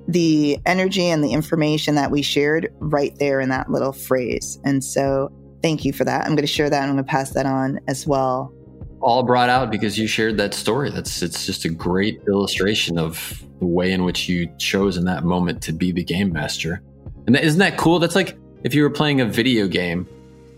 [0.08, 4.58] the energy and the information that we shared right there in that little phrase.
[4.64, 5.30] And so
[5.62, 6.22] thank you for that.
[6.22, 8.52] I'm going to share that and I'm going to pass that on as well.
[9.00, 10.90] all brought out because you shared that story.
[10.90, 15.24] That's it's just a great illustration of the way in which you chose in that
[15.24, 16.82] moment to be the game master.
[17.26, 17.98] And is isn't that cool?
[17.98, 20.06] That's like if you were playing a video game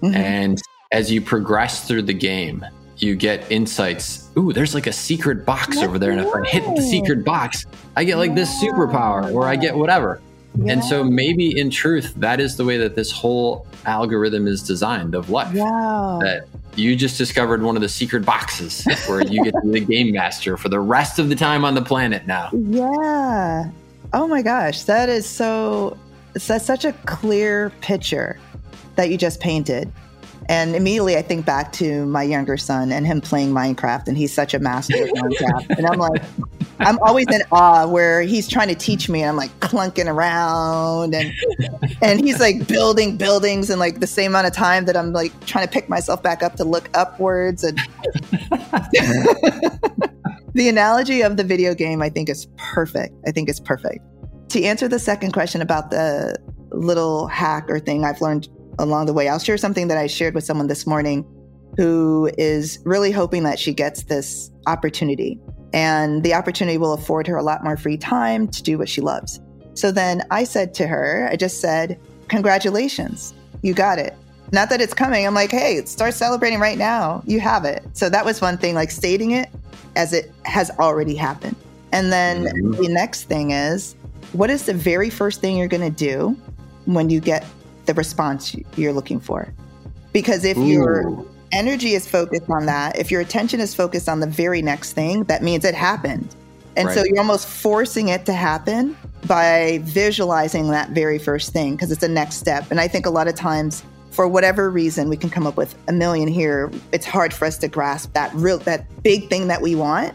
[0.02, 0.14] Mhm.
[0.14, 2.64] and as you progress through the game,
[2.98, 4.28] you get insights.
[4.38, 7.66] Ooh, there's like a secret box over there, and if I hit the secret box,
[7.96, 10.20] I get like this superpower, or I get whatever.
[10.66, 15.14] And so maybe in truth, that is the way that this whole algorithm is designed
[15.14, 15.52] of life.
[15.52, 16.20] Wow.
[16.22, 16.46] That
[16.76, 20.12] you just discovered one of the secret boxes where you get to be the game
[20.12, 22.48] master for the rest of the time on the planet now.
[22.54, 23.68] Yeah.
[24.14, 25.96] Oh my gosh, that is so
[26.38, 28.38] that's such a clear picture
[28.96, 29.92] that you just painted.
[30.48, 34.32] And immediately I think back to my younger son and him playing Minecraft, and he's
[34.32, 35.78] such a master of Minecraft.
[35.78, 36.22] And I'm like,
[36.78, 41.14] I'm always in awe where he's trying to teach me, and I'm like clunking around,
[41.14, 41.32] and
[42.02, 45.32] and he's like building buildings in like the same amount of time that I'm like
[45.46, 47.64] trying to pick myself back up to look upwards.
[47.64, 47.78] And
[50.54, 53.14] the analogy of the video game, I think, is perfect.
[53.26, 54.04] I think it's perfect.
[54.50, 56.36] To answer the second question about the
[56.70, 59.28] little hack or thing I've learned along the way.
[59.28, 61.24] I'll share something that I shared with someone this morning
[61.76, 65.38] who is really hoping that she gets this opportunity.
[65.72, 69.00] And the opportunity will afford her a lot more free time to do what she
[69.00, 69.40] loves.
[69.74, 74.14] So then I said to her, I just said, Congratulations, you got it.
[74.52, 75.26] Not that it's coming.
[75.26, 77.22] I'm like, hey, start celebrating right now.
[77.26, 77.84] You have it.
[77.92, 79.48] So that was one thing, like stating it
[79.96, 81.56] as it has already happened.
[81.92, 82.82] And then mm-hmm.
[82.82, 83.96] the next thing is,
[84.32, 86.36] what is the very first thing you're going to do
[86.86, 87.44] when you get
[87.86, 89.52] the response you're looking for.
[90.12, 90.66] Because if Ooh.
[90.66, 94.92] your energy is focused on that, if your attention is focused on the very next
[94.92, 96.34] thing, that means it happened.
[96.76, 96.94] And right.
[96.94, 98.96] so you're almost forcing it to happen
[99.26, 102.70] by visualizing that very first thing because it's a next step.
[102.70, 105.76] And I think a lot of times, for whatever reason, we can come up with
[105.88, 106.70] a million here.
[106.92, 110.14] It's hard for us to grasp that real, that big thing that we want,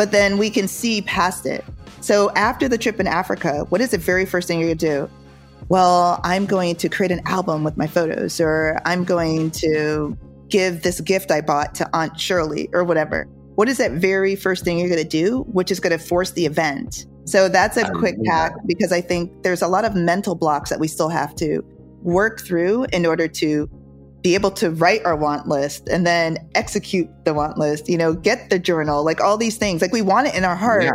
[0.00, 1.62] but then we can see past it.
[2.00, 5.10] So after the trip in Africa, what is the very first thing you're gonna do?
[5.70, 10.82] well, I'm going to create an album with my photos, or I'm going to give
[10.82, 13.28] this gift I bought to Aunt Shirley, or whatever.
[13.54, 16.32] What is that very first thing you're going to do, which is going to force
[16.32, 17.06] the event?
[17.24, 20.80] So that's a quick hack because I think there's a lot of mental blocks that
[20.80, 21.62] we still have to
[22.02, 23.70] work through in order to
[24.22, 28.12] be able to write our want list and then execute the want list, you know,
[28.12, 29.80] get the journal, like all these things.
[29.80, 30.92] Like we want it in our heart, yeah.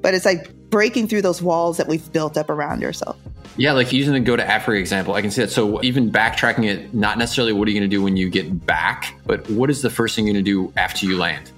[0.00, 3.18] but it's like breaking through those walls that we've built up around ourselves.
[3.56, 5.50] Yeah, like using the go to Africa example, I can see that.
[5.50, 8.64] So even backtracking it, not necessarily what are you going to do when you get
[8.64, 11.50] back, but what is the first thing you're going to do after you land?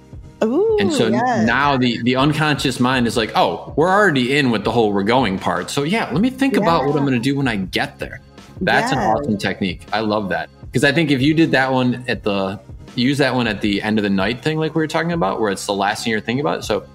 [0.43, 1.45] Ooh, and so yes.
[1.45, 5.03] now the the unconscious mind is like, oh, we're already in with the whole we're
[5.03, 5.69] going part.
[5.69, 6.61] So yeah, let me think yeah.
[6.61, 8.21] about what I'm going to do when I get there.
[8.59, 9.83] That's an awesome technique.
[9.93, 12.59] I love that because I think if you did that one at the
[12.95, 15.41] use that one at the end of the night thing, like we were talking about,
[15.41, 16.63] where it's the last thing you're thinking about.
[16.63, 16.85] So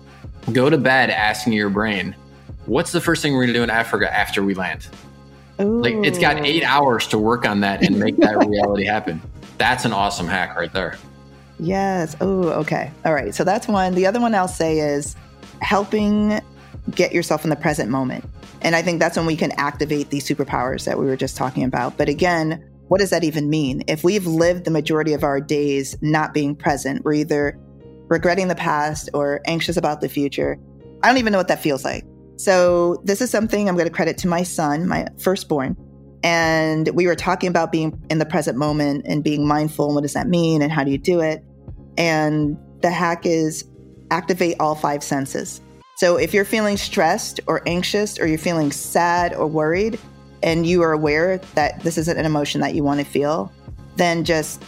[0.53, 2.17] go to bed asking your brain,
[2.65, 4.89] what's the first thing we're going to do in Africa after we land?
[5.61, 5.83] Ooh.
[5.83, 9.21] Like it's got eight hours to work on that and make that reality happen.
[9.59, 10.97] That's an awesome hack right there.
[11.59, 12.17] Yes.
[12.21, 12.91] Oh, okay.
[13.05, 13.35] All right.
[13.35, 13.95] So that's one.
[13.95, 15.17] The other one I'll say is
[15.61, 16.41] helping
[16.91, 18.25] get yourself in the present moment.
[18.61, 21.65] And I think that's when we can activate these superpowers that we were just talking
[21.65, 21.97] about.
[21.97, 23.83] But again, what does that even mean?
[23.89, 27.59] If we've lived the majority of our days not being present, we're either
[28.09, 30.59] regretting the past or anxious about the future.
[31.03, 32.05] I don't even know what that feels like.
[32.37, 35.77] So this is something I'm going to credit to my son, my firstborn.
[36.23, 39.87] And we were talking about being in the present moment and being mindful.
[39.87, 40.63] And what does that mean?
[40.63, 41.45] And how do you do it?
[41.97, 43.65] And the hack is
[44.11, 45.61] activate all five senses.
[45.97, 49.99] So if you're feeling stressed or anxious, or you're feeling sad or worried,
[50.43, 53.53] and you are aware that this isn't an emotion that you want to feel,
[53.97, 54.63] then just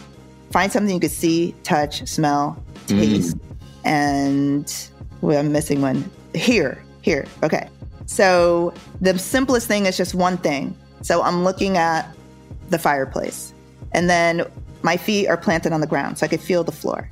[0.51, 3.41] find something you could see, touch, smell, taste, mm.
[3.85, 4.89] and
[5.21, 6.09] well, I'm missing one.
[6.33, 7.25] Hear here.
[7.43, 7.69] Okay.
[8.05, 10.75] So the simplest thing is just one thing.
[11.01, 12.13] So I'm looking at
[12.69, 13.53] the fireplace,
[13.93, 14.43] and then
[14.81, 17.09] my feet are planted on the ground, so I can feel the floor,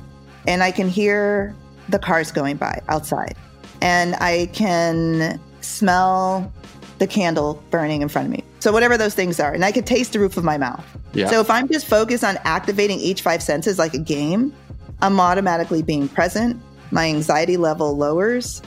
[0.47, 1.55] and I can hear
[1.89, 3.35] the cars going by outside,
[3.81, 6.51] and I can smell
[6.99, 8.43] the candle burning in front of me.
[8.59, 10.85] So whatever those things are, and I could taste the roof of my mouth.
[11.13, 11.27] Yeah.
[11.27, 14.53] So if I'm just focused on activating each five senses like a game,
[15.01, 16.61] I'm automatically being present.
[16.91, 18.61] My anxiety level lowers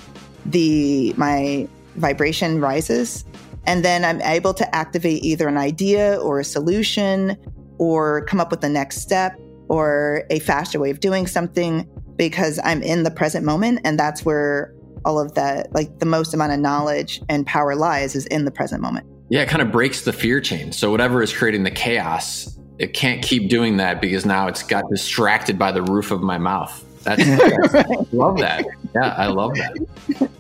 [0.47, 3.25] the my vibration rises
[3.67, 7.37] and then I'm able to activate either an idea or a solution
[7.79, 12.59] or come up with the next step or a faster way of doing something because
[12.65, 14.75] I'm in the present moment and that's where
[15.05, 18.51] all of that like the most amount of knowledge and power lies is in the
[18.51, 19.07] present moment.
[19.29, 20.73] Yeah, it kind of breaks the fear chain.
[20.73, 24.89] So whatever is creating the chaos, it can't keep doing that because now it's got
[24.91, 26.85] distracted by the roof of my mouth.
[27.05, 27.25] That's,
[27.73, 28.67] that's love that.
[28.95, 30.31] Yeah, I love that.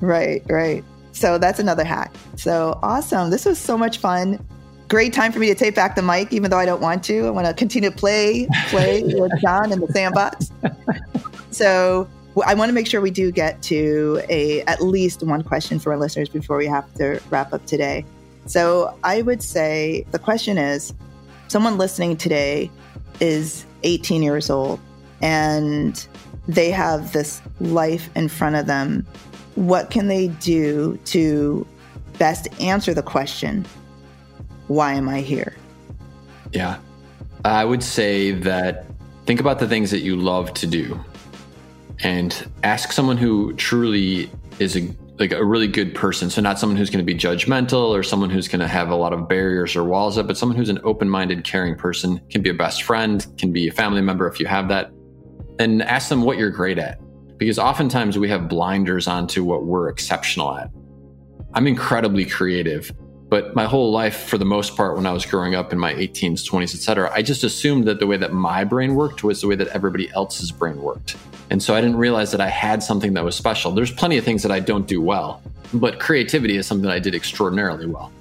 [0.00, 0.84] Right, right.
[1.12, 2.14] So that's another hack.
[2.36, 3.30] So awesome.
[3.30, 4.44] This was so much fun.
[4.86, 7.26] Great time for me to take back the mic, even though I don't want to.
[7.26, 10.50] I want to continue to play, play with John in the sandbox.
[11.50, 12.08] So
[12.42, 15.92] I want to make sure we do get to a at least one question for
[15.92, 18.04] our listeners before we have to wrap up today.
[18.46, 20.94] So I would say the question is
[21.48, 22.70] someone listening today
[23.20, 24.80] is 18 years old
[25.20, 26.06] and
[26.46, 29.06] they have this life in front of them.
[29.54, 31.66] What can they do to
[32.18, 33.66] best answer the question,
[34.66, 35.54] why am I here?
[36.52, 36.78] Yeah.
[37.44, 38.86] I would say that
[39.26, 40.98] think about the things that you love to do
[42.00, 44.88] and ask someone who truly is a
[45.18, 46.30] like a really good person.
[46.30, 48.94] So not someone who's going to be judgmental or someone who's going to have a
[48.94, 52.50] lot of barriers or walls up, but someone who's an open-minded, caring person, can be
[52.50, 54.92] a best friend, can be a family member if you have that.
[55.58, 57.00] And ask them what you're great at.
[57.36, 60.70] Because oftentimes we have blinders onto what we're exceptional at.
[61.54, 62.92] I'm incredibly creative,
[63.28, 65.92] but my whole life, for the most part, when I was growing up in my
[65.94, 69.48] 18s, 20s, etc., I just assumed that the way that my brain worked was the
[69.48, 71.16] way that everybody else's brain worked.
[71.50, 73.70] And so I didn't realize that I had something that was special.
[73.72, 75.42] There's plenty of things that I don't do well,
[75.74, 78.12] but creativity is something that I did extraordinarily well.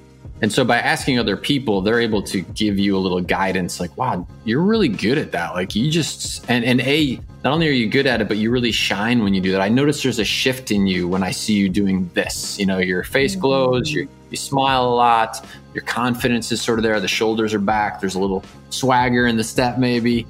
[0.41, 3.95] And so by asking other people, they're able to give you a little guidance like,
[3.97, 5.53] wow, you're really good at that.
[5.55, 8.51] Like you just, and, and A, not only are you good at it, but you
[8.51, 9.61] really shine when you do that.
[9.61, 12.59] I notice there's a shift in you when I see you doing this.
[12.59, 13.41] You know, your face mm-hmm.
[13.41, 17.59] glows, you you smile a lot, your confidence is sort of there, the shoulders are
[17.59, 20.25] back, there's a little swagger in the step maybe.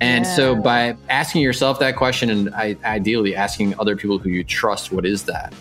[0.00, 0.36] And yeah.
[0.36, 4.92] so by asking yourself that question and I, ideally asking other people who you trust,
[4.92, 5.52] what is that?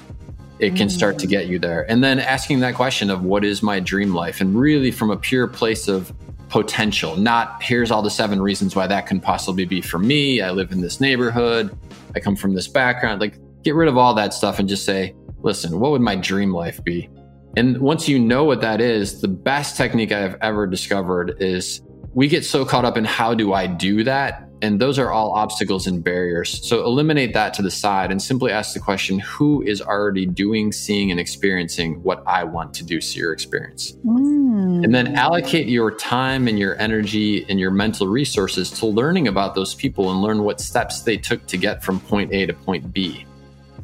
[0.59, 1.29] it can start to mm.
[1.29, 1.89] get you there.
[1.89, 4.41] And then asking that question of what is my dream life?
[4.41, 6.11] And really from a pure place of
[6.49, 10.41] potential, not here's all the seven reasons why that can possibly be for me.
[10.41, 11.77] I live in this neighborhood.
[12.15, 13.21] I come from this background.
[13.21, 16.53] Like get rid of all that stuff and just say, listen, what would my dream
[16.53, 17.09] life be?
[17.57, 21.81] And once you know what that is, the best technique I have ever discovered is
[22.13, 25.33] we get so caught up in how do I do that and those are all
[25.33, 26.67] obstacles and barriers.
[26.67, 30.71] So eliminate that to the side and simply ask the question who is already doing,
[30.71, 33.93] seeing, and experiencing what I want to do, see, or experience?
[34.05, 34.83] Mm.
[34.83, 39.53] And then allocate your time and your energy and your mental resources to learning about
[39.53, 42.91] those people and learn what steps they took to get from point A to point
[42.91, 43.25] B.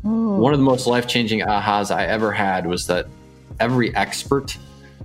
[0.05, 0.37] Ooh.
[0.37, 3.05] One of the most life changing ahas I ever had was that
[3.59, 4.57] every expert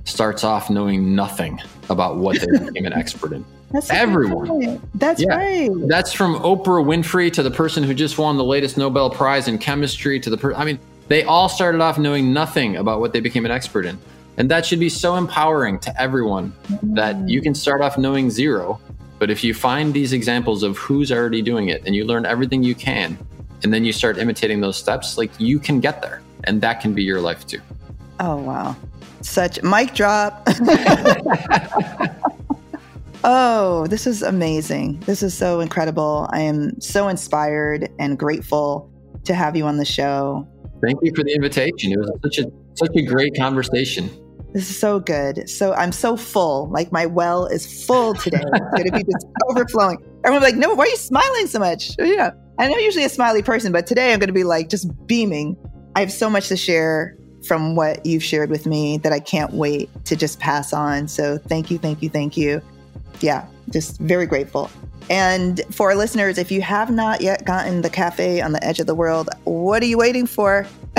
[0.04, 3.44] starts off knowing nothing about what they became an expert in.
[3.70, 4.80] That's everyone.
[4.94, 5.36] That's yeah.
[5.36, 5.70] right.
[5.88, 9.58] That's from Oprah Winfrey to the person who just won the latest Nobel Prize in
[9.58, 10.60] chemistry to the person.
[10.60, 10.78] I mean,
[11.08, 13.98] they all started off knowing nothing about what they became an expert in.
[14.38, 16.94] And that should be so empowering to everyone mm-hmm.
[16.94, 18.80] that you can start off knowing zero.
[19.18, 22.62] But if you find these examples of who's already doing it and you learn everything
[22.62, 23.18] you can,
[23.64, 26.22] and then you start imitating those steps, like you can get there.
[26.44, 27.60] And that can be your life too.
[28.20, 28.76] Oh, wow.
[29.20, 30.46] Such mic drop.
[33.24, 35.00] Oh, this is amazing.
[35.00, 36.28] This is so incredible.
[36.30, 38.90] I am so inspired and grateful
[39.24, 40.46] to have you on the show.
[40.82, 41.92] Thank you for the invitation.
[41.92, 44.08] It was such a such a great conversation.
[44.54, 45.50] This is so good.
[45.50, 46.70] So I'm so full.
[46.70, 48.42] Like my well is full today.
[48.54, 49.98] It's gonna be just overflowing.
[50.24, 51.90] Everyone's like, no, why are you smiling so much?
[51.98, 55.56] You know, I'm usually a smiley person, but today I'm gonna be like just beaming.
[55.96, 57.17] I have so much to share
[57.48, 61.08] from what you've shared with me that I can't wait to just pass on.
[61.08, 62.62] So thank you, thank you, thank you
[63.20, 64.70] yeah, just very grateful.
[65.10, 68.78] And for our listeners, if you have not yet gotten the cafe on the edge
[68.78, 70.66] of the world, what are you waiting for?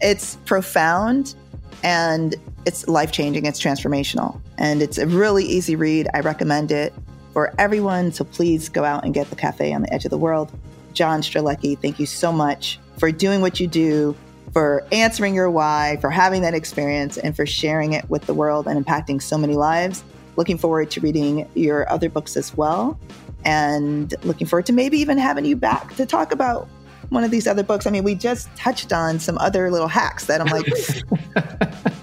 [0.00, 1.34] it's profound
[1.82, 2.34] and
[2.66, 6.08] it's life changing, it's transformational, and it's a really easy read.
[6.12, 6.92] I recommend it
[7.32, 8.12] for everyone.
[8.12, 10.52] So please go out and get the cafe on the edge of the world.
[10.92, 14.16] John Strelecky, thank you so much for doing what you do,
[14.56, 18.66] for answering your why, for having that experience, and for sharing it with the world
[18.66, 20.02] and impacting so many lives
[20.36, 22.98] looking forward to reading your other books as well.
[23.44, 26.68] And looking forward to maybe even having you back to talk about
[27.10, 27.86] one of these other books.
[27.86, 30.66] I mean, we just touched on some other little hacks that I'm like,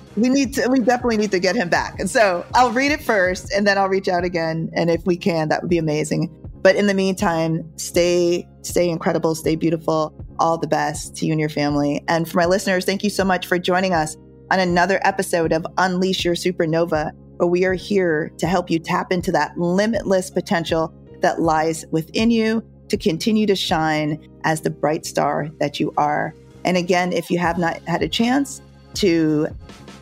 [0.16, 1.99] we need to, we definitely need to get him back.
[1.99, 4.70] And so I'll read it first and then I'll reach out again.
[4.74, 6.30] And if we can, that would be amazing.
[6.62, 10.16] But in the meantime, stay, stay incredible, stay beautiful.
[10.43, 12.03] All the best to you and your family.
[12.07, 14.15] And for my listeners, thank you so much for joining us
[14.51, 19.11] on another episode of Unleash Your Supernova but we are here to help you tap
[19.11, 25.05] into that limitless potential that lies within you to continue to shine as the bright
[25.05, 26.35] star that you are.
[26.63, 28.61] And again, if you have not had a chance
[28.95, 29.47] to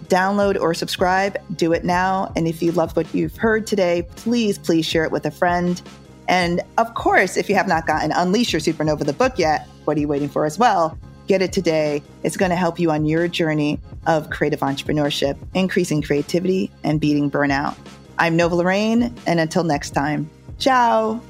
[0.05, 2.31] download or subscribe, do it now.
[2.35, 5.81] And if you love what you've heard today, please, please share it with a friend.
[6.27, 9.97] And of course, if you have not gotten Unleash Your Supernova, the book yet, what
[9.97, 10.97] are you waiting for as well?
[11.27, 12.03] Get it today.
[12.23, 17.29] It's going to help you on your journey of creative entrepreneurship, increasing creativity, and beating
[17.29, 17.75] burnout.
[18.17, 21.21] I'm Nova Lorraine, and until next time, ciao.